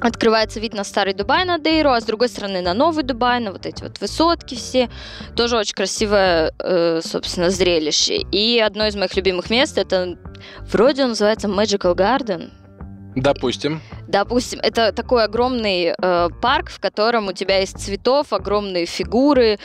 [0.00, 3.52] открывается вид на старый Дубай, на Дейру, а с другой стороны на новый Дубай, на
[3.52, 4.90] вот эти вот высотки все.
[5.34, 8.18] Тоже очень красивое, э, собственно, зрелище.
[8.32, 10.18] И одно из моих любимых мест, это
[10.70, 12.50] вроде он называется Magical Garden,
[13.16, 13.80] Допустим.
[14.08, 19.58] Допустим, это такой огромный э, парк, в котором у тебя есть цветов, огромные фигуры,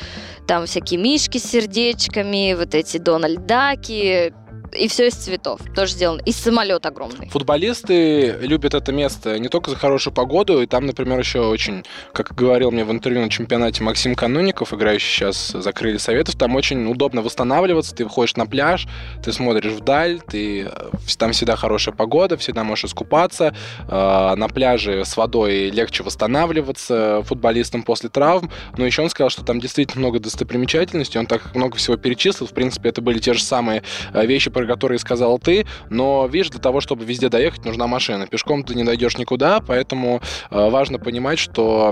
[0.47, 4.33] там всякие мишки с сердечками, вот эти Дональд Даки,
[4.73, 5.61] и все из цветов.
[5.75, 6.21] Тоже сделано.
[6.25, 7.29] И самолет огромный.
[7.29, 12.33] Футболисты любят это место не только за хорошую погоду, и там, например, еще очень, как
[12.35, 16.89] говорил мне в интервью на чемпионате Максим Кануников, играющий сейчас за крылья Советов, там очень
[16.89, 18.87] удобно восстанавливаться, ты выходишь на пляж,
[19.23, 23.53] ты смотришь вдаль, ты, э, там всегда хорошая погода, всегда можешь искупаться,
[23.87, 29.43] э, на пляже с водой легче восстанавливаться футболистам после травм, но еще он сказал, что
[29.43, 33.43] там действительно много достопримечательностей, он так много всего перечислил, в принципе, это были те же
[33.43, 37.87] самые э, вещи, про которые сказал ты, но, видишь, для того, чтобы везде доехать, нужна
[37.87, 38.27] машина.
[38.27, 40.21] Пешком ты не дойдешь никуда, поэтому
[40.51, 41.91] э, важно понимать, что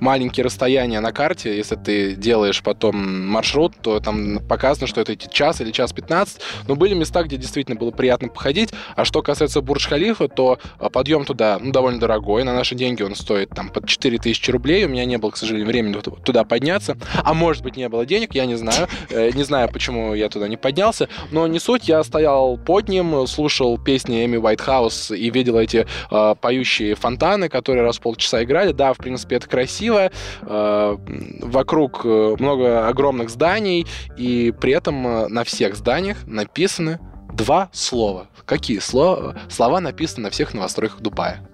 [0.00, 5.60] маленькие расстояния на карте, если ты делаешь потом маршрут, то там показано, что это час
[5.60, 10.28] или час 15, но были места, где действительно было приятно походить, а что касается Бурдж-Халифа,
[10.28, 14.50] то э, подъем туда ну, довольно дорогой, на наши деньги он стоит там под 4000
[14.50, 17.88] рублей, у меня не было, к сожалению, времени ту- туда подняться, а может быть не
[17.88, 21.58] было денег, я не знаю, Э, не знаю, почему я туда не поднялся, но не
[21.58, 27.48] суть, я стоял под ним, слушал песни Эми Уайтхаус и видел эти э, поющие фонтаны,
[27.48, 28.72] которые раз в полчаса играли.
[28.72, 30.10] Да, в принципе, это красиво.
[30.42, 30.96] Э,
[31.40, 33.86] вокруг много огромных зданий,
[34.16, 36.98] и при этом э, на всех зданиях написаны
[37.32, 38.28] два слова.
[38.44, 39.36] Какие слова?
[39.48, 41.46] Слова написаны на всех новостройках Дубая.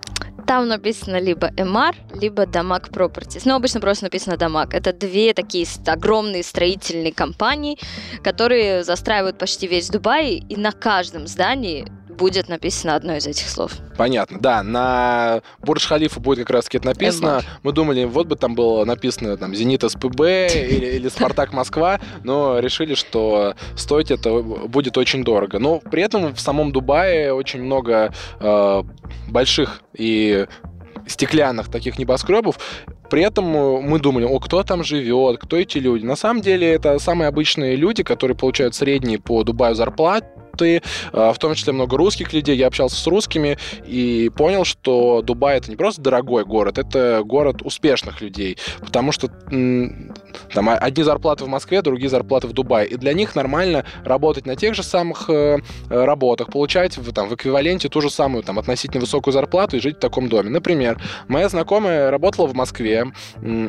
[0.46, 3.42] Там написано либо MR, либо Дамаг Properties.
[3.44, 4.74] Но обычно просто написано Дамаг.
[4.74, 7.78] Это две такие огромные строительные компании,
[8.22, 13.72] которые застраивают почти весь Дубай, и на каждом здании будет написано одно из этих слов.
[13.96, 17.42] Понятно, да, на Бурдж-Халифа будет как раз-таки это написано.
[17.62, 22.58] Мы думали, вот бы там было написано там «Зенит СПБ» или, или «Спартак Москва», но
[22.58, 25.58] решили, что стоить это будет очень дорого.
[25.58, 28.82] Но при этом в самом Дубае очень много э,
[29.28, 30.46] больших и
[31.06, 32.58] стеклянных таких небоскребов.
[33.08, 36.04] При этом мы думали, о, кто там живет, кто эти люди.
[36.04, 40.26] На самом деле это самые обычные люди, которые получают средние по Дубаю зарплаты,
[40.64, 40.80] э,
[41.12, 42.56] в том числе много русских людей.
[42.56, 47.62] Я общался с русскими и понял, что Дубай это не просто дорогой город, это город
[47.62, 49.28] успешных людей, потому что
[50.52, 54.56] там одни зарплаты в Москве, другие зарплаты в Дубае, и для них нормально работать на
[54.56, 59.00] тех же самых э, работах, получать в, там, в эквиваленте ту же самую там, относительно
[59.00, 60.50] высокую зарплату и жить в таком доме.
[60.50, 63.12] Например, моя знакомая работала в Москве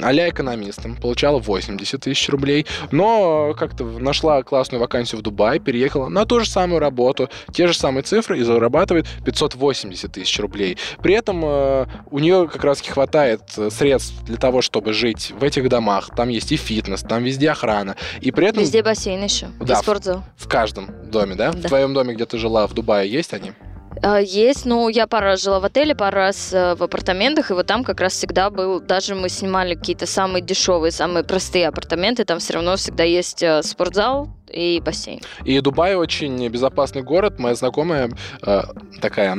[0.01, 6.25] а-ля экономистом, получала 80 тысяч рублей, но как-то нашла классную вакансию в Дубае, переехала на
[6.25, 10.77] ту же самую работу, те же самые цифры и зарабатывает 580 тысяч рублей.
[11.01, 15.43] При этом э, у нее как раз хватает э, средств для того, чтобы жить в
[15.43, 16.09] этих домах.
[16.15, 17.95] Там есть и фитнес, там везде охрана.
[18.21, 19.47] И при этом Везде бассейн еще.
[19.59, 19.73] Да.
[19.73, 20.23] И спортзал.
[20.37, 21.51] в каждом доме, да?
[21.51, 21.67] В Да.
[21.69, 23.53] твоем доме, где ты жила в Дубае, есть они?
[24.01, 27.53] А, Есть, ну, я пару раз жила в отеле, пару раз э, в апартаментах, и
[27.53, 32.25] вот там как раз всегда был, даже мы снимали какие-то самые дешевые, самые простые апартаменты,
[32.25, 35.19] там все равно всегда есть э, спортзал и бассейн.
[35.43, 37.39] И Дубай очень безопасный город.
[37.39, 38.09] Моя знакомая
[38.41, 38.61] э,
[39.01, 39.37] такая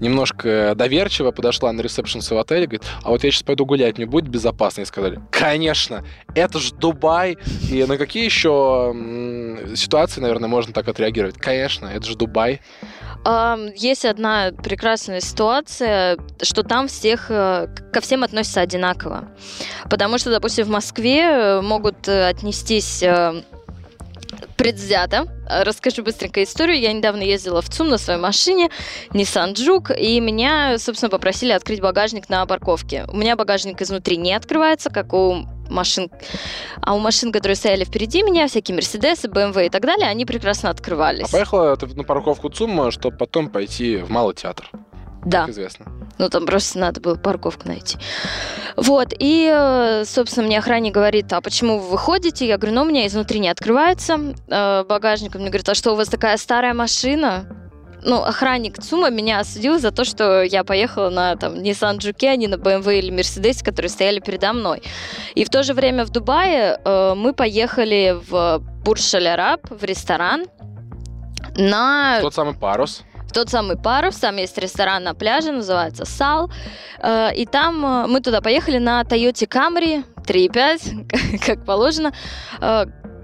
[0.00, 4.06] немножко доверчиво подошла на ресепшн своего отеля, говорит, а вот я сейчас пойду гулять, мне
[4.06, 4.82] будет безопасно?
[4.82, 7.36] И сказали, конечно, это же Дубай.
[7.70, 8.94] И на какие еще
[9.76, 11.36] ситуации, наверное, можно так отреагировать?
[11.36, 12.60] Конечно, это же Дубай.
[13.74, 19.28] Есть одна прекрасная ситуация, что там всех э, ко всем относятся одинаково.
[19.90, 23.02] Потому что, допустим, в Москве э, могут э, отнестись
[24.56, 25.26] предвзято.
[25.48, 26.80] Расскажу быстренько историю.
[26.80, 28.70] Я недавно ездила в ЦУМ на своей машине,
[29.10, 33.06] Nissan Juke, и меня, собственно, попросили открыть багажник на парковке.
[33.08, 36.10] У меня багажник изнутри не открывается, как у машин,
[36.80, 40.68] а у машин, которые стояли впереди меня, всякие Мерседесы, BMW и так далее, они прекрасно
[40.68, 41.28] А открывались.
[41.30, 44.70] поехала ты на парковку ЦУМа, чтобы потом пойти в Малый театр,
[45.24, 45.40] Да.
[45.42, 45.86] как известно.
[46.18, 47.98] Ну, там просто надо было парковку найти.
[48.76, 52.46] Вот, и, э, собственно, мне охранник говорит, а почему вы выходите?
[52.46, 55.34] Я говорю, ну, у меня изнутри не открывается э, багажник.
[55.34, 57.46] Он мне говорит, а что, у вас такая старая машина?
[58.06, 62.36] Ну, охранник ЦУМа меня осудил за то, что я поехала на там, Nissan Juke, а
[62.36, 64.80] не на BMW или Mercedes, которые стояли передо мной.
[65.34, 70.44] И в то же время в Дубае э, мы поехали в Бурж-Шаль-Араб, в ресторан,
[71.56, 73.02] на Тот самый парус.
[73.28, 76.48] в тот самый парус, там есть ресторан на пляже, называется Сал,
[76.98, 82.12] Э, и там э, мы туда поехали на Toyota Camry 3.5, как положено.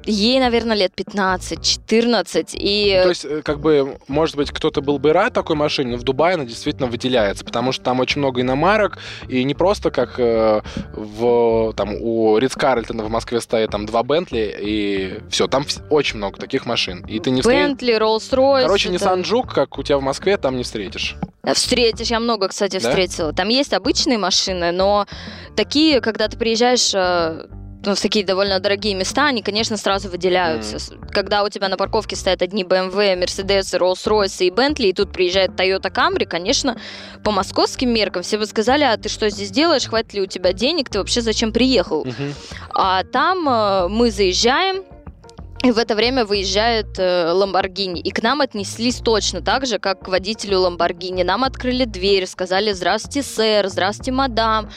[0.05, 2.95] Ей, наверное, лет 15-14, и...
[2.97, 5.97] Ну, то есть, э, как бы, может быть, кто-то был бы рад такой машине, но
[5.97, 10.19] в Дубае она действительно выделяется, потому что там очень много иномарок, и не просто как
[10.19, 10.63] э,
[10.93, 16.17] в, там, у Ридс Карлтона в Москве стоит там два Бентли, и все, там очень
[16.17, 17.05] много таких машин.
[17.07, 17.43] И ты не.
[17.43, 18.63] Бентли, Роллс-Ройс.
[18.63, 21.17] Короче, это- Nissan Juke, как у тебя в Москве, там не встретишь.
[21.55, 22.89] Встретишь, я много, кстати, Да?
[22.89, 23.33] встретила.
[23.33, 25.07] Там есть обычные машины, но
[25.57, 27.47] такие, когда ты приезжаешь э,
[27.85, 30.79] ну, в такие довольно дорогие места, они, конечно, сразу выделяются.
[30.79, 35.13] С- Когда у тебя на парковке стоят одни BMW, Mercedes, Rolls-Royce и Bentley, и тут
[35.13, 36.77] приезжает Toyota Camry, конечно,
[37.25, 40.53] по московским меркам все бы сказали, а ты что здесь делаешь, хватит ли у тебя
[40.53, 42.05] денег, ты вообще зачем приехал?
[42.05, 42.35] Мгм.
[42.75, 44.85] А там э, мы заезжаем,
[45.63, 48.01] и в это время выезжает э, Ламборгини.
[48.01, 51.23] И к нам отнеслись точно так же, как к водителю Ламборгини.
[51.23, 54.71] Нам открыли дверь, сказали «Здравствуйте, сэр», «Здравствуйте, мадам»,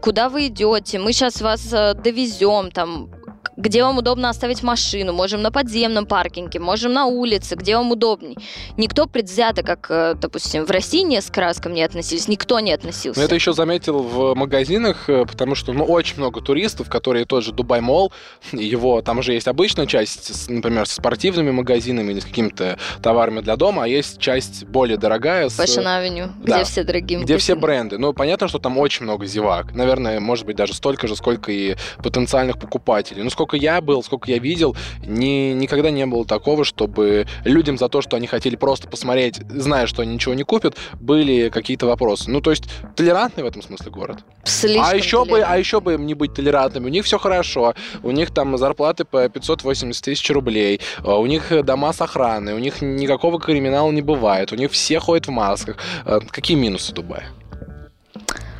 [0.00, 0.98] «Куда вы идете?
[0.98, 3.10] Мы сейчас вас э, довезем», там,
[3.56, 8.36] где вам удобно оставить машину, можем на подземном паркинге, можем на улице, где вам удобней.
[8.76, 13.20] Никто предвзято, как, э, допустим, в России несколько раз ко мне относились, никто не относился.
[13.20, 17.44] Но это еще заметил в магазинах, э, потому что, ну, очень много туристов, которые тот
[17.44, 18.12] же Дубай Мол,
[18.52, 23.40] его, там же есть обычная часть, с, например, со спортивными магазинами или с какими-то товарами
[23.40, 26.56] для дома, а есть часть более дорогая, с, Fashion Avenue, да.
[26.56, 27.60] где все дорогие где все магазины.
[27.60, 27.98] бренды.
[27.98, 29.74] Ну, понятно, что там очень много зевак.
[29.74, 33.22] Наверное, может быть, даже столько же, сколько и потенциальных покупателей.
[33.22, 37.88] Ну, сколько я был, сколько я видел, ни, никогда не было такого, чтобы людям за
[37.88, 42.30] то, что они хотели просто посмотреть, зная, что они ничего не купят, были какие-то вопросы.
[42.30, 42.64] Ну, то есть,
[42.96, 44.24] толерантный в этом смысле город.
[44.44, 46.86] Слишком а еще бы, а еще бы им не быть толерантными.
[46.86, 47.74] У них все хорошо.
[48.02, 50.80] У них там зарплаты по 580 тысяч рублей.
[51.04, 52.54] а У них дома с охраной.
[52.54, 54.52] У них никакого криминала не бывает.
[54.52, 55.76] У них все ходят в масках.
[56.04, 57.28] А Какие минусы Дубая?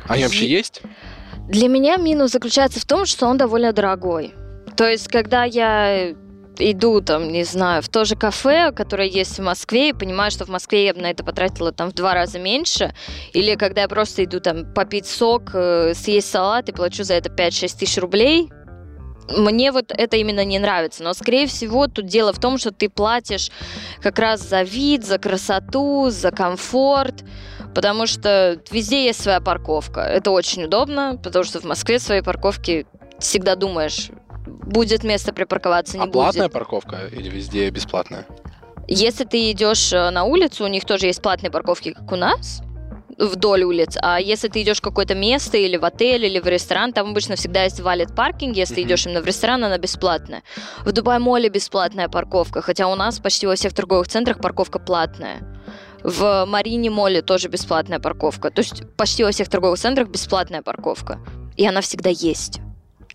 [0.07, 0.81] Они вообще есть?
[1.47, 4.33] Для меня минус заключается в том, что он довольно дорогой.
[4.77, 6.13] То есть, когда я
[6.59, 10.45] иду, там, не знаю, в то же кафе, которое есть в Москве, и понимаю, что
[10.45, 12.93] в Москве я бы на это потратила там в два раза меньше,
[13.33, 17.29] или когда я просто иду там попить сок, э, съесть салат и плачу за это
[17.29, 18.49] 5-6 тысяч рублей,
[19.29, 21.03] мне вот это именно не нравится.
[21.03, 23.51] Но, скорее всего, тут дело в том, что ты платишь
[24.01, 27.23] как раз за вид, за красоту, за комфорт,
[27.73, 30.01] потому что везде есть своя парковка.
[30.01, 32.85] Это очень удобно, потому что в Москве своей парковки
[33.19, 34.09] всегда думаешь,
[34.45, 36.53] будет место припарковаться, не А платная будет.
[36.53, 38.25] парковка или везде бесплатная?
[38.87, 42.61] Если ты идешь э, на улицу, у них тоже есть платные парковки, как у нас,
[43.17, 43.97] вдоль улиц.
[44.01, 47.35] А если ты идешь в какое-то место или в отель, или в ресторан, там обычно
[47.35, 48.57] всегда есть валет паркинг.
[48.57, 48.89] Если Мгм.
[48.89, 50.43] идешь именно в ресторан, она бесплатная.
[50.85, 55.37] В Дубай-моле бесплатная парковка, хотя у нас почти во всех торговых центрах парковка платная.
[56.03, 58.49] В Марине Моле тоже бесплатная парковка.
[58.51, 61.19] То есть почти во всех торговых центрах бесплатная парковка.
[61.55, 62.59] И она всегда есть.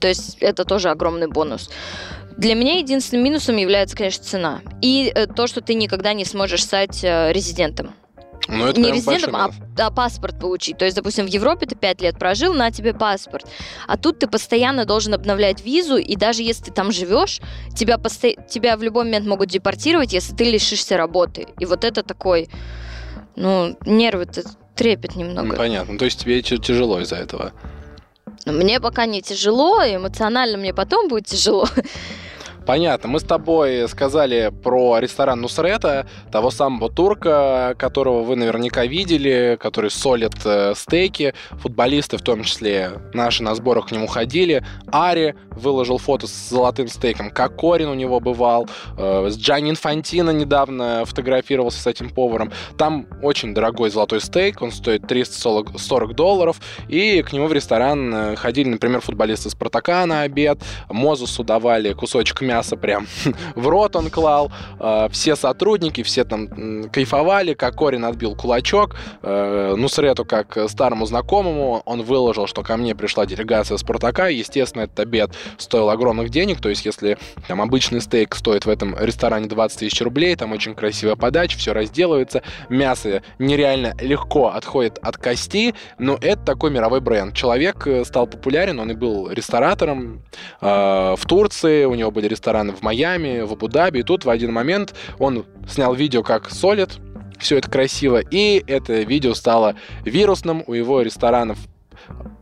[0.00, 1.70] То есть это тоже огромный бонус.
[2.36, 4.60] Для меня единственным минусом является, конечно, цена.
[4.80, 7.94] И э, то, что ты никогда не сможешь стать э, резидентом.
[8.48, 10.78] Ну, это не резидентом, а, а паспорт получить.
[10.78, 13.46] То есть, допустим, в Европе ты 5 лет прожил, на тебе паспорт.
[13.86, 17.40] А тут ты постоянно должен обновлять визу, и даже если ты там живешь,
[17.76, 21.48] тебя, посто- тебя в любой момент могут депортировать, если ты лишишься работы.
[21.58, 22.48] И вот это такой...
[23.36, 24.42] Ну, нервы-то
[24.74, 25.48] трепет немного.
[25.48, 25.98] Ну, понятно.
[25.98, 27.52] То есть тебе тяжело из-за этого?
[28.52, 31.66] Мне пока не тяжело, эмоционально мне потом будет тяжело.
[32.68, 33.08] Понятно.
[33.08, 39.90] Мы с тобой сказали про ресторан Нусрета, того самого турка, которого вы наверняка видели, который
[39.90, 41.32] солит э, стейки.
[41.52, 44.66] Футболисты, в том числе наши на сборах к нему ходили.
[44.92, 47.30] Ари выложил фото с золотым стейком.
[47.30, 48.68] Кокорин у него бывал.
[48.98, 52.52] Э, с Джанни Инфантино недавно фотографировался с этим поваром.
[52.76, 54.60] Там очень дорогой золотой стейк.
[54.60, 56.60] Он стоит 340 долларов.
[56.88, 60.58] И к нему в ресторан э, ходили, например, футболисты Спартака на обед.
[60.90, 63.06] Мозусу давали кусочек мяса мясо прям
[63.54, 64.50] в рот он клал.
[64.78, 68.96] А, все сотрудники, все там кайфовали, как Корин отбил кулачок.
[69.22, 74.28] Э, Нусрету, как старому знакомому, он выложил, что ко мне пришла делегация Спартака.
[74.28, 76.60] Естественно, этот обед стоил огромных денег.
[76.60, 80.74] То есть, если там обычный стейк стоит в этом ресторане 20 тысяч рублей, там очень
[80.74, 87.34] красивая подача, все разделывается, мясо нереально легко отходит от кости, но это такой мировой бренд.
[87.34, 90.22] Человек э, стал популярен, он и был ресторатором
[90.60, 94.00] э, в Турции, у него были рестораны рестораны в Майами, в Абу-Даби.
[94.00, 96.98] И тут в один момент он снял видео, как солит
[97.38, 98.20] все это красиво.
[98.30, 99.74] И это видео стало
[100.04, 100.64] вирусным.
[100.66, 101.58] У его ресторанов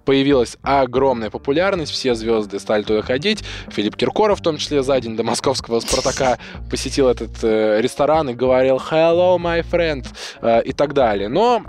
[0.04, 3.42] появилась огромная популярность, все звезды стали туда ходить.
[3.68, 6.38] Филипп Киркоров, в том числе, за день до московского «Спартака»
[6.70, 10.07] посетил этот э, ресторан и говорил «Hello, my friend»
[10.40, 11.28] э, и так далее.
[11.28, 11.64] Но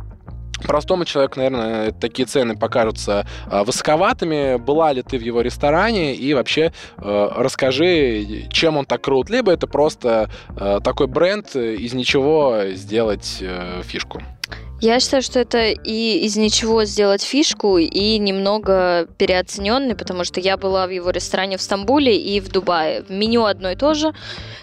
[0.65, 4.57] Простому человеку, наверное, такие цены покажутся э, высоковатыми.
[4.57, 6.15] Была ли ты в его ресторане?
[6.15, 9.29] И вообще э, расскажи, чем он так крут.
[9.29, 13.43] Либо это просто э, такой бренд, из ничего сделать
[13.83, 14.21] фишку.
[14.79, 20.55] Я считаю, что это и из ничего сделать фишку, и немного переоцененный, потому что я
[20.55, 23.03] была в его ресторане в Стамбуле и в Дубае.
[23.09, 24.13] Меню одно и то же,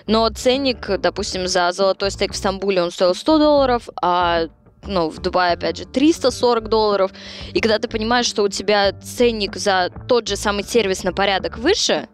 [0.07, 4.45] но ценник, допустим, за золотой стейк в Стамбуле он стоил 100 долларов, а
[4.87, 7.13] ну, в Дубае, опять же, 340 долларов,
[7.53, 11.59] и когда ты понимаешь, что у тебя ценник за тот же самый сервис на порядок
[11.59, 12.09] выше,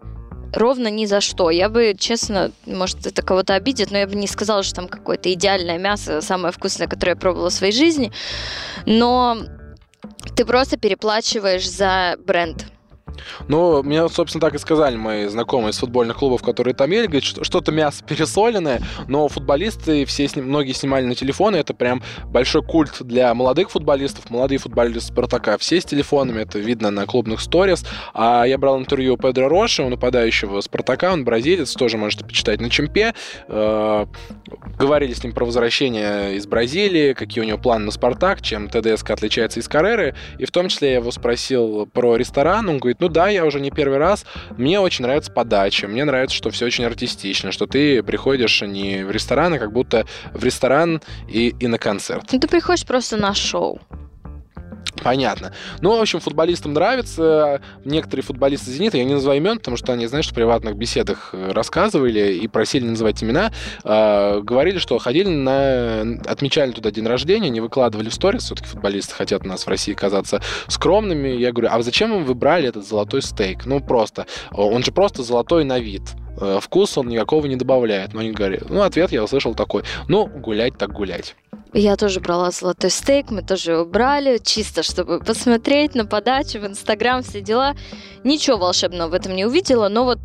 [0.53, 1.51] ровно ни за что.
[1.51, 5.33] Я бы, честно, может, это кого-то обидит, но я бы не сказала, что там какое-то
[5.33, 8.13] идеальное мясо, самое вкусное, которое я пробовала в своей жизни.
[8.87, 9.39] Но
[10.37, 12.67] ты просто переплачиваешь за бренд.
[13.49, 17.25] Ну, мне, собственно, так и сказали мои знакомые из футбольных клубов, которые там ели, говорят,
[17.25, 22.63] что что-то мясо пересоленное, но футболисты, все с многие снимали на телефоны, это прям большой
[22.63, 27.85] культ для молодых футболистов, молодые футболисты Спартака, все с телефонами, это видно на клубных сторис,
[28.15, 32.61] а я брал интервью у Педро Роши, у нападающего Спартака, он бразилец, тоже можете почитать
[32.61, 33.15] на Чемпе,
[33.49, 34.07] э,
[34.79, 39.11] говорили с ним про возвращение из Бразилии, какие у него планы на Спартак, чем ТДСК
[39.11, 43.09] отличается из Карреры, и в том числе я его спросил про ресторан, он говорит, ну
[43.09, 44.25] да, я уже не первый раз.
[44.57, 49.11] Мне очень нравится подача, мне нравится, что все очень артистично, что ты приходишь не в
[49.11, 52.25] ресторан, а как будто в ресторан и, и на концерт.
[52.31, 53.81] Ну, ты приходишь просто на шоу.
[55.03, 55.53] Понятно.
[55.81, 57.61] Ну, в общем, футболистам нравится.
[57.85, 61.53] Некоторые футболисты «Зенита», я не называю имен, потому что они, знаешь, в приватных беседах э,
[61.53, 63.51] рассказывали и просили не называть имена,
[63.85, 66.03] э, говорили, что ходили на...
[66.27, 69.95] отмечали туда день рождения, не выкладывали в сторис, все-таки футболисты хотят у нас в России
[69.95, 71.29] казаться скромными.
[71.29, 73.67] Я говорю, а зачем вы брали этот золотой стейк?
[73.67, 74.27] Ну, просто.
[74.53, 76.03] Он же просто золотой на вид
[76.41, 78.13] э, вкус он никакого не добавляет.
[78.13, 81.37] Но они говорят, ну, ответ я услышал такой, ну, гулять так гулять.
[81.73, 86.67] Я тоже брала золотой стейк, мы тоже его брали, чисто чтобы посмотреть на подачу в
[86.67, 87.77] Инстаграм, все дела.
[88.25, 90.19] Ничего волшебного в этом не увидела, но вот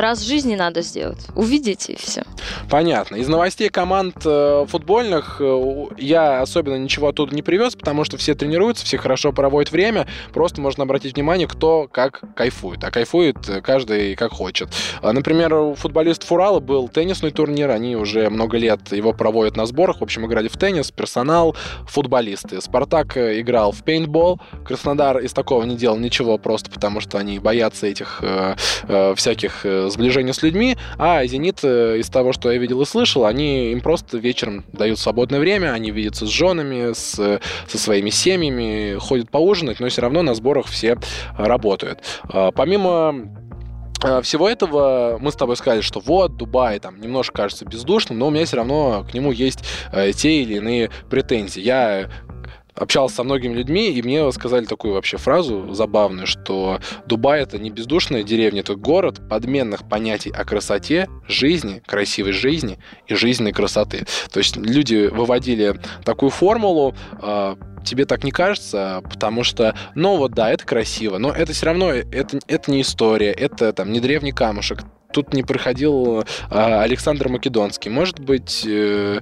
[0.00, 1.26] раз в жизни надо сделать.
[1.34, 2.24] Увидите и все.
[2.70, 3.16] Понятно.
[3.16, 8.34] Из новостей команд э, футбольных э, я особенно ничего оттуда не привез, потому что все
[8.34, 10.06] тренируются, все хорошо проводят время.
[10.32, 12.82] Просто можно обратить внимание, кто как кайфует.
[12.84, 14.68] А кайфует каждый как хочет.
[15.02, 17.70] А, например, у футболистов Урала был теннисный турнир.
[17.70, 20.00] Они уже много лет его проводят на сборах.
[20.00, 22.60] В общем, играли в теннис, персонал, футболисты.
[22.60, 24.40] Спартак э, играл в пейнтбол.
[24.64, 28.56] Краснодар из такого не делал ничего, просто потому что они боятся этих э,
[28.88, 32.86] э, всяких э, сближение с людьми, а «Зенит» э, из того, что я видел и
[32.86, 38.10] слышал, они им просто вечером дают свободное время, они видятся с женами, с, со своими
[38.10, 40.98] семьями, ходят поужинать, но все равно на сборах все
[41.36, 42.00] работают.
[42.24, 43.14] А, помимо
[44.02, 48.28] э, всего этого мы с тобой сказали, что вот, Дубай там немножко кажется бездушным, но
[48.28, 49.60] у меня все равно к нему есть
[49.92, 51.60] э, те или иные претензии.
[51.60, 52.10] Я
[52.76, 57.70] общался со многими людьми, и мне сказали такую вообще фразу забавную, что Дубай это не
[57.70, 64.06] бездушная деревня, это город подменных понятий о красоте, жизни, красивой жизни и жизненной красоты.
[64.30, 70.32] То есть люди выводили такую формулу, а, тебе так не кажется, потому что, ну вот
[70.32, 74.32] да, это красиво, но это все равно, это, это не история, это там не древний
[74.32, 74.80] камушек,
[75.16, 77.88] тут не проходил а, Александр Македонский.
[77.88, 79.20] Может быть, э,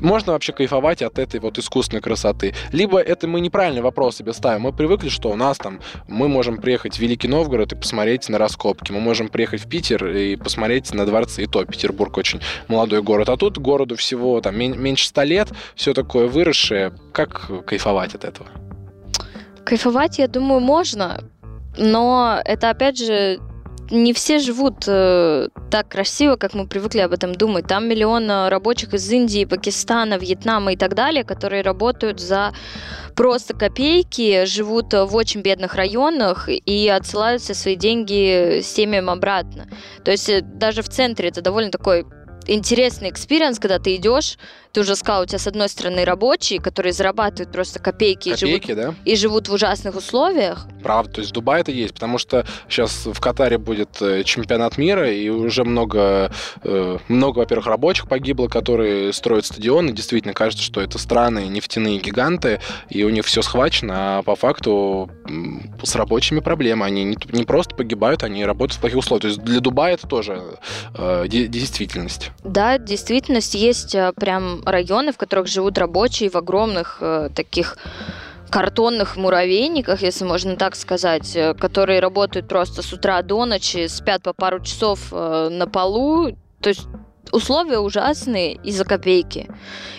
[0.00, 2.52] можно вообще кайфовать от этой вот искусственной красоты?
[2.72, 4.62] Либо это мы неправильный вопрос себе ставим.
[4.62, 8.38] Мы привыкли, что у нас там, мы можем приехать в Великий Новгород и посмотреть на
[8.38, 8.90] раскопки.
[8.90, 11.44] Мы можем приехать в Питер и посмотреть на дворцы.
[11.44, 13.28] И то, Петербург очень молодой город.
[13.28, 16.92] А тут городу всего там меньше ста лет, все такое выросшее.
[17.12, 18.48] Как кайфовать от этого?
[19.64, 21.20] Кайфовать, я думаю, можно,
[21.76, 23.38] но это, опять же,
[23.90, 27.66] не все живут э, так красиво, как мы привыкли об этом думать.
[27.66, 32.52] Там миллион э, рабочих из Индии, Пакистана, Вьетнама и так далее, которые работают за
[33.14, 39.68] просто копейки, живут в очень бедных районах и отсылают все свои деньги семьям обратно.
[40.04, 42.04] То есть э, даже в центре это довольно такой
[42.46, 44.38] интересный experience, когда ты идешь,
[44.76, 48.74] ты уже сказал, у тебя с одной стороны рабочие, которые зарабатывают просто копейки, копейки и,
[48.74, 48.94] живут, да?
[49.06, 50.66] и живут в ужасных условиях.
[50.82, 54.76] Правда, то есть в Дубае это есть, потому что сейчас в Катаре будет э, чемпионат
[54.76, 56.30] мира, и уже много,
[56.62, 59.92] э, много во-первых, рабочих погибло, которые строят стадионы.
[59.92, 62.60] Действительно, кажется, что это страны нефтяные гиганты,
[62.90, 65.10] и у них все схвачено, а по факту
[65.82, 66.84] с рабочими проблемы.
[66.84, 69.22] Они не, не просто погибают, они работают в плохих условиях.
[69.22, 70.58] То есть для Дубая это тоже
[70.98, 72.30] э, действительность.
[72.44, 77.78] Да, действительность есть прям районы, в которых живут рабочие в огромных э, таких
[78.50, 84.22] картонных муравейниках, если можно так сказать, э, которые работают просто с утра до ночи, спят
[84.22, 86.36] по пару часов э, на полу.
[86.60, 86.86] То есть
[87.32, 89.48] условия ужасные из-за копейки.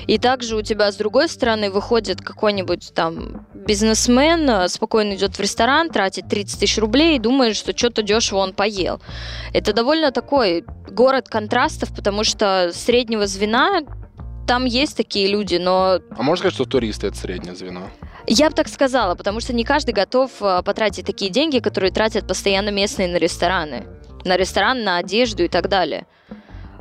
[0.08, 5.40] И также у тебя с другой стороны выходит какой-нибудь там бизнесмен, э, спокойно идет в
[5.40, 9.02] ресторан, тратит 30 тысяч рублей и думает, что что-то дешево он поел.
[9.54, 13.82] Это довольно такой город контрастов, потому что среднего звена
[14.48, 16.00] там есть такие люди, но...
[16.10, 17.90] А можно сказать, что туристы— это среднее звено?
[18.26, 22.28] Я бы так сказала, потому что не каждый готов э, потратить такие деньги, которые тратят
[22.28, 23.86] постоянно местные на рестораны.
[24.26, 26.08] На ресторан, на одежду и так далее.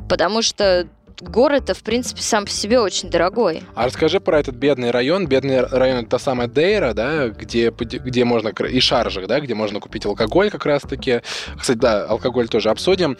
[0.08, 0.88] Потому что
[1.20, 3.62] город-то, в принципе, сам по себе очень дорогой.
[3.74, 5.26] А расскажи про этот бедный район.
[5.26, 8.48] Бедный район— это та самая Дейра, да, где, где можно...
[8.48, 11.22] И Шаржик, да, где можно купить алкоголь как раз-таки.
[11.58, 13.16] Кстати, да, алкоголь тоже обсудим.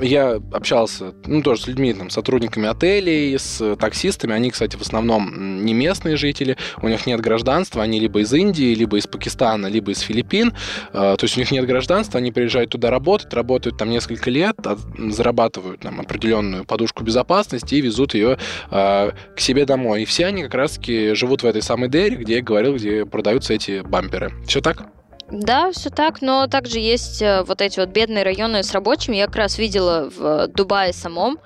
[0.00, 4.34] Я общался, ну, тоже с людьми, там, сотрудниками отелей, с таксистами.
[4.34, 8.74] Они, кстати, в основном не местные жители, у них нет гражданства, они либо из Индии,
[8.74, 10.54] либо из Пакистана, либо из Филиппин.
[10.92, 14.56] А, то есть у них нет гражданства, они приезжают туда работать, работают там несколько лет,
[14.64, 14.76] а,
[15.10, 18.38] зарабатывают там определенную подушку безопасности и везут ее
[18.70, 20.02] а, к себе домой.
[20.02, 23.54] И все они как раз-таки живут в этой самой Дере, где я говорил, где продаются
[23.54, 24.32] эти бамперы.
[24.46, 24.88] Все так?
[25.34, 29.16] Да, все так, но также есть э, вот эти вот бедные районы с рабочими.
[29.16, 31.38] Я как раз видела в Дубае самом.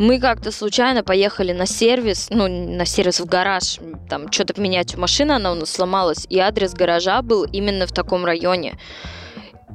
[0.00, 3.78] Мы как-то случайно поехали на сервис, ну, на сервис в гараж,
[4.08, 7.92] там что-то поменять у машины, она у нас сломалась, и адрес гаража был именно в
[7.92, 8.78] таком районе.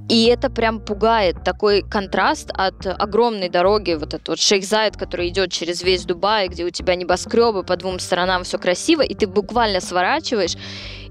[0.08, 5.51] И это прям пугает, такой контраст от огромной дороги, вот этот вот Шейхзайд, который идет
[5.51, 9.82] через весь Дубай, где у тебя небоскребы, по двум сторонам все красиво, и ты буквально
[9.82, 10.58] сворачиваешь,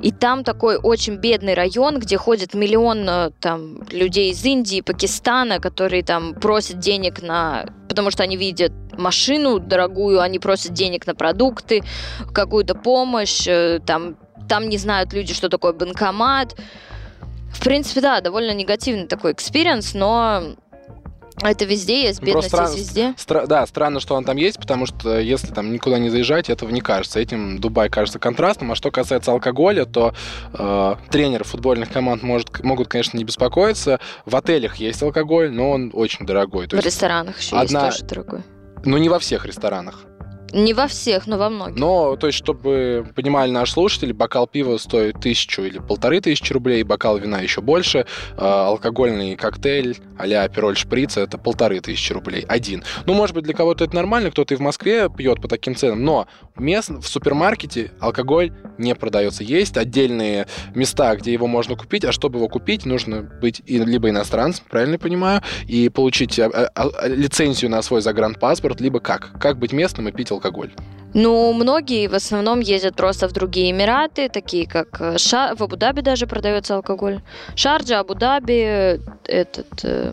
[0.00, 5.58] и там такой очень бедный район, где ходит миллион э, там людей из Индии, Пакистана,
[5.58, 7.66] которые там просят денег на...
[7.88, 11.82] Потому что они видят машину дорогую, они просят денег на продукты,
[12.32, 14.16] какую-то помощь, э, там,
[14.48, 16.54] там не знают люди, что такое банкомат.
[17.54, 20.56] В принципе, да, довольно негативный такой experience, но
[21.42, 23.14] это везде есть, ну, бедность Просто есть везде.
[23.16, 26.70] Стра- да, странно, что он там есть, потому что если там никуда не заезжать, этого
[26.70, 27.18] не кажется.
[27.18, 28.70] Этим Дубай кажется контрастом.
[28.70, 30.14] А что касается алкоголя, то
[30.52, 33.98] э, тренеры футбольных команд может, могут, конечно, не беспокоиться.
[34.26, 36.68] В отелях есть алкоголь, но он очень дорогой.
[36.68, 37.86] То в ресторанах еще одна...
[37.86, 38.42] есть тоже дорогой.
[38.84, 40.04] Ну, не во всех ресторанах.
[40.54, 41.76] Не во всех, но во многих.
[41.76, 46.84] Но, то есть, чтобы понимали наши слушатели, бокал пива стоит тысячу или полторы тысячи рублей,
[46.84, 48.04] бокал вина еще больше, э,
[48.38, 52.84] алкогольный коктейль а-ля Апероль Шприц это полторы тысячи рублей, один.
[53.04, 56.04] Ну, может быть, для кого-то это нормально, кто-то и в Москве пьет по таким ценам,
[56.04, 59.42] но мест, в супермаркете алкоголь не продается.
[59.42, 64.64] Есть отдельные места, где его можно купить, а чтобы его купить, нужно быть либо иностранцем,
[64.70, 69.32] правильно понимаю, и получить а, а, лицензию на свой загранпаспорт, либо как?
[69.40, 70.43] Как быть местным и пить алкоголь?
[70.44, 70.70] Алкоголь?
[71.14, 75.54] Ну, многие в основном ездят просто в другие Эмираты, такие как э, Ша...
[75.54, 77.20] в Абу-Даби даже продается алкоголь.
[77.54, 80.12] Шарджа, Абу-Даби, этот, э,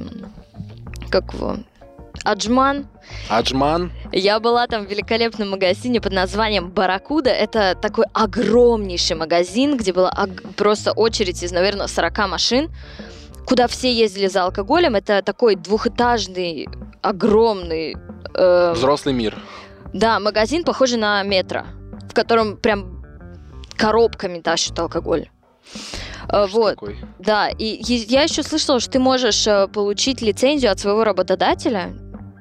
[1.09, 1.57] как его,
[2.23, 2.87] Аджман.
[3.29, 3.91] Аджман.
[4.11, 7.31] Я была там в великолепном магазине под названием Баракуда.
[7.31, 10.13] Это такой огромнейший магазин, где была
[10.55, 12.69] просто очередь из, наверное, 40 машин,
[13.47, 14.95] куда все ездили за алкоголем.
[14.95, 16.69] Это такой двухэтажный,
[17.01, 17.97] огромный...
[18.35, 19.35] Э, Взрослый мир.
[19.93, 21.63] Да, магазин похожий на метро,
[22.09, 23.03] в котором прям
[23.75, 25.29] коробками тащат алкоголь.
[26.29, 26.97] Э, вот, Какой?
[27.19, 27.49] да.
[27.49, 31.93] И я еще слышала, что ты можешь э, получить лицензию от своего работодателя,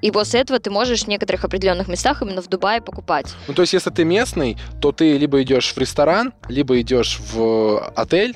[0.02, 3.34] и после этого ты можешь в некоторых определенных местах именно в Дубае покупать.
[3.48, 7.92] Ну, то есть, если ты местный, то ты либо идешь в ресторан, либо идешь в
[7.96, 8.34] отель.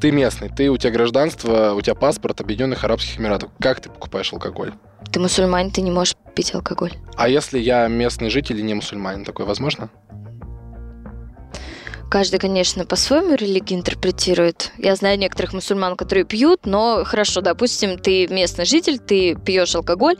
[0.00, 3.50] Ты местный, ты у тебя гражданство, у тебя паспорт Объединенных Арабских Эмиратов.
[3.60, 4.72] Как ты покупаешь алкоголь?
[5.12, 6.92] Ты мусульманин, ты не можешь пить алкоголь.
[7.16, 9.90] А если я местный житель и не мусульманин, такое возможно?
[12.10, 14.72] Каждый, конечно, по-своему религию интерпретирует.
[14.78, 20.16] Я знаю некоторых мусульман, которые пьют, но хорошо, допустим, ты местный житель, ты пьешь алкоголь,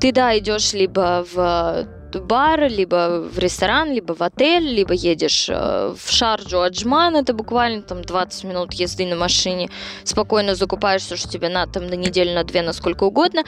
[0.00, 1.86] ты, да, идешь либо в
[2.16, 7.82] бар, либо в ресторан, либо в отель, либо едешь э, в Шарджу, Аджман, это буквально
[7.82, 9.70] там 20 минут езды на машине,
[10.04, 13.44] спокойно закупаешь все, что тебе надо там на неделю, на две, на сколько угодно.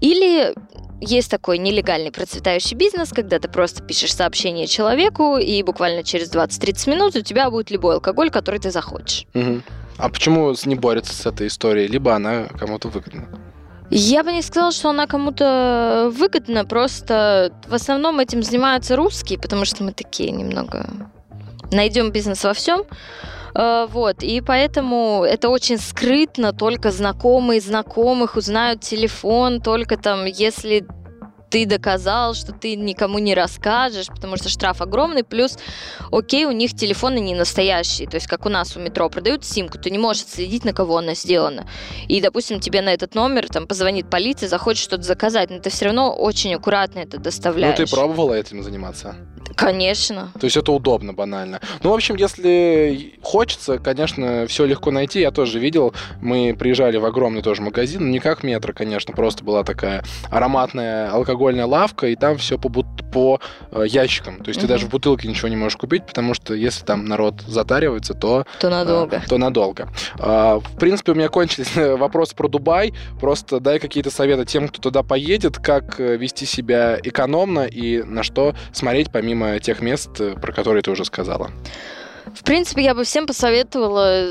[0.00, 0.54] Или
[1.00, 6.90] есть такой нелегальный процветающий бизнес, когда ты просто пишешь сообщение человеку, и буквально через 20-30
[6.90, 9.26] минут у тебя будет любой алкоголь, который ты захочешь.
[9.34, 9.64] Мгм.
[9.98, 11.88] А почему не борется с этой историей?
[11.88, 13.28] Либо она кому-то выгодна?
[13.94, 19.66] Я бы не сказала, что она кому-то выгодна, просто в основном этим занимаются русские, потому
[19.66, 20.88] что мы такие немного
[21.70, 22.84] найдем бизнес во всем.
[23.54, 30.86] Э, Вот, и поэтому это очень скрытно, только знакомые знакомых узнают телефон, только там, если
[31.52, 35.58] ты доказал, что ты никому не расскажешь, потому что штраф огромный, плюс,
[36.10, 39.76] окей, у них телефоны не настоящие, то есть как у нас у метро продают симку,
[39.78, 41.66] ты не можешь отследить, на кого она сделана.
[42.08, 45.84] И, допустим, тебе на этот номер там позвонит полиция, захочет что-то заказать, но ты все
[45.84, 47.76] равно очень аккуратно это Ну, доставляешь.
[47.76, 49.14] ты пробовала этим заниматься?
[49.54, 50.32] Конечно.
[50.40, 51.60] То есть это удобно, банально.
[51.82, 55.20] Ну, в общем, если хочется, конечно, все легко найти.
[55.20, 59.62] Я тоже видел, мы приезжали в огромный тоже магазин, не как метро, конечно, просто была
[59.64, 61.10] такая ароматная
[61.42, 63.40] алкогольная лавка, и там все по, по
[63.72, 64.36] э, ящикам.
[64.42, 64.74] То есть ты Мгм.
[64.74, 68.70] даже в бутылке ничего не можешь купить, потому что если там народ затаривается, то То
[68.70, 69.22] надолго.
[69.24, 69.88] а, то надолго.
[70.18, 72.92] А, В принципе, у меня кончились вопросы про Дубай.
[73.20, 78.22] Просто дай какие-то советы тем, кто туда поедет, как э, вести себя экономно и на
[78.22, 81.50] что смотреть, помимо тех мест, э, про которые ты уже сказала.
[82.34, 84.28] В принципе, я бы всем посоветовала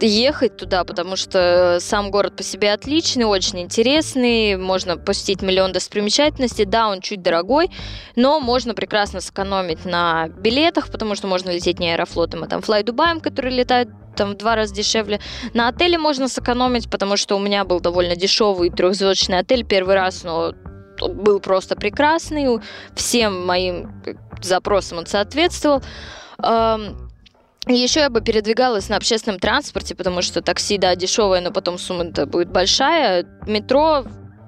[0.00, 6.64] ехать туда, потому что сам город по себе отличный, очень интересный, можно посетить миллион достопримечательностей.
[6.64, 7.70] Да, он чуть дорогой,
[8.16, 12.82] но можно прекрасно сэкономить на билетах, потому что можно лететь не аэрофлотом, а там Fly
[12.82, 15.20] Дубаем, который летает там в два раза дешевле.
[15.54, 20.22] На отеле можно сэкономить, потому что у меня был довольно дешевый трехзвездочный отель первый раз,
[20.24, 20.54] но
[21.00, 22.60] был просто прекрасный,
[22.94, 25.82] всем моим э, запросам он соответствовал.
[27.66, 32.26] Еще я бы передвигалась на общественном транспорте, потому что такси, да, дешевое, но потом сумма-то
[32.26, 33.26] будет большая.
[33.46, 34.04] Метро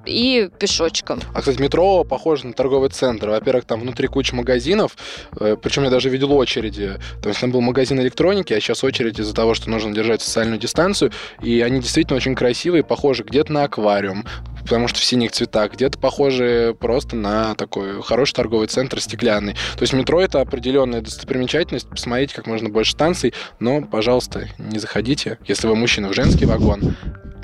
[0.07, 1.21] и пешочком.
[1.35, 3.29] А, кстати, метро похоже на торговый центр.
[3.29, 4.97] Во-первых, там внутри куча магазинов,
[5.39, 6.95] э, причем я даже видел очереди.
[7.23, 10.59] То есть там был магазин электроники, а сейчас очередь из-за того, что нужно держать социальную
[10.59, 11.13] дистанцию.
[11.43, 14.25] И они действительно очень красивые, похожи где-то на аквариум,
[14.63, 19.55] потому что в синих цветах, где-то похожи просто на такой хороший торговый центр стеклянный.
[19.55, 21.89] То есть метро это определенная достопримечательность.
[21.89, 26.97] Посмотрите как можно больше станций, но, пожалуйста, не заходите, если вы мужчина, в женский вагон.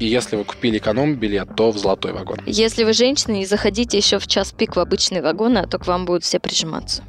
[0.02, 2.38] И если вы купили эконом-билет, то в золотой вагон.
[2.44, 5.86] Если вы женщина, не заходите еще в час пик в обычные вагоны, а то к
[5.86, 7.04] вам будут все прижиматься.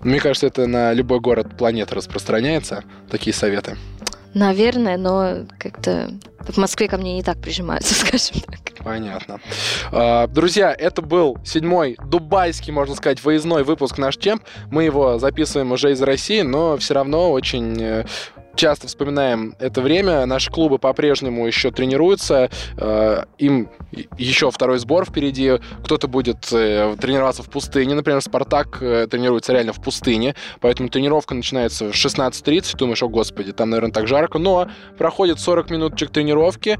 [0.00, 3.76] Мне кажется, это на любой город планеты распространяется, такие советы.
[4.32, 6.10] Наверное, но как-то
[6.48, 8.60] в Москве ко мне не так прижимаются, скажем так.
[8.82, 9.38] Понятно.
[9.90, 14.42] А, Друзья, это был седьмой дубайский, можно сказать, выездной выпуск «Наш Чемп».
[14.70, 18.06] Мы его записываем уже из России, но все равно очень э,
[18.54, 20.26] часто вспоминаем это время.
[20.26, 22.50] Наши клубы по-прежнему еще тренируются.
[22.76, 23.70] Э, Им
[24.18, 25.58] еще второй сбор впереди.
[25.84, 27.94] Кто-то будет э, тренироваться в пустыне.
[27.94, 30.34] Например, «Спартак» э, тренируется реально в пустыне.
[30.60, 32.76] Поэтому тренировка начинается в 16.30.
[32.76, 34.38] Думаешь, о господи, там, наверное, так жарко.
[34.38, 36.78] Но проходит 40 минуточек тренировки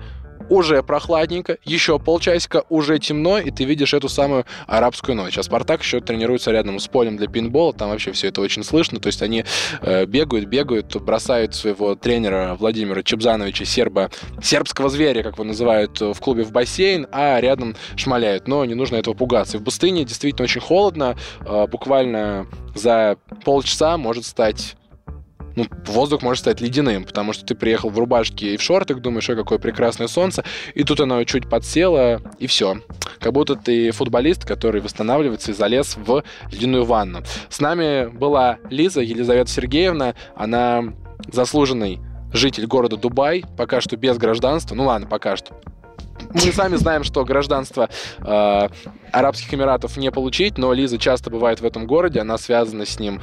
[0.52, 5.38] уже прохладненько, еще полчасика, уже темно, и ты видишь эту самую арабскую ночь.
[5.38, 9.00] А Спартак еще тренируется рядом с полем для пинбола, там вообще все это очень слышно,
[9.00, 9.44] то есть они
[9.80, 14.10] э, бегают, бегают, бросают своего тренера Владимира Чебзановича, серба,
[14.42, 18.46] сербского зверя, как его называют в клубе, в бассейн, а рядом шмаляют.
[18.46, 19.56] Но не нужно этого пугаться.
[19.56, 24.76] И в пустыне действительно очень холодно, э, буквально за полчаса может стать
[25.56, 29.28] ну, воздух может стать ледяным, потому что ты приехал в рубашке и в шортах, думаешь,
[29.28, 30.44] ой, какое прекрасное солнце,
[30.74, 32.78] и тут оно чуть подсело, и все.
[33.18, 37.22] Как будто ты футболист, который восстанавливается и залез в ледяную ванну.
[37.48, 40.84] С нами была Лиза Елизавета Сергеевна, она
[41.30, 42.00] заслуженный
[42.32, 45.54] житель города Дубай, пока что без гражданства, ну ладно, пока что.
[46.34, 47.88] Мы сами знаем, что гражданство
[48.18, 48.68] э,
[49.12, 53.20] Арабских Эмиратов не получить, но Лиза часто бывает в этом городе, она связана с ним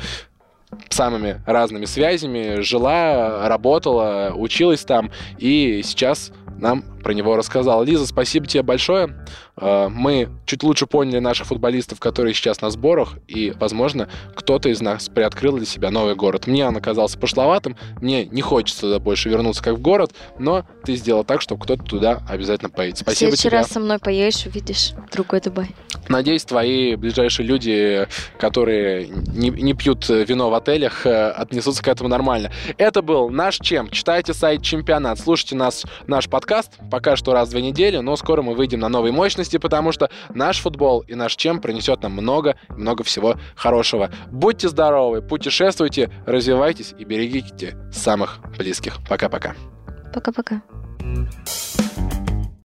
[0.90, 7.84] самыми разными связями, жила, работала, училась там, и сейчас нам про него рассказала.
[7.84, 9.16] Лиза, спасибо тебе большое.
[9.60, 14.82] Э, мы чуть лучше поняли наших футболистов, которые сейчас на сборах, и, возможно, кто-то из
[14.82, 16.47] нас приоткрыл для себя новый город.
[16.47, 20.95] Мне он оказался пошловатым, мне не хочется туда больше вернуться как в город, но ты
[20.95, 23.00] сделал так, чтобы кто-то туда обязательно поедет.
[23.00, 23.52] Спасибо В тебе.
[23.52, 25.76] раз со мной поедешь, увидишь другой Дубай.
[26.08, 32.10] Надеюсь, твои ближайшие люди, которые не, не пьют вино в отелях, э, отнесутся к этому
[32.10, 32.52] нормально.
[32.78, 33.89] Это был наш Чем.
[33.89, 36.72] Читайте сайт Чемпионат, слушайте нас, наш подкаст.
[36.90, 40.10] Пока что раз в две недели, но скоро мы выйдем на новые мощности, потому что
[40.34, 44.12] наш футбол и наш Чем принесет нам много, много всего хорошего.
[44.32, 48.98] Будьте здоровы, путешествуйте, развивайтесь и берегите самых близких.
[49.08, 49.56] Пока-пока.
[50.14, 50.62] Пока-пока.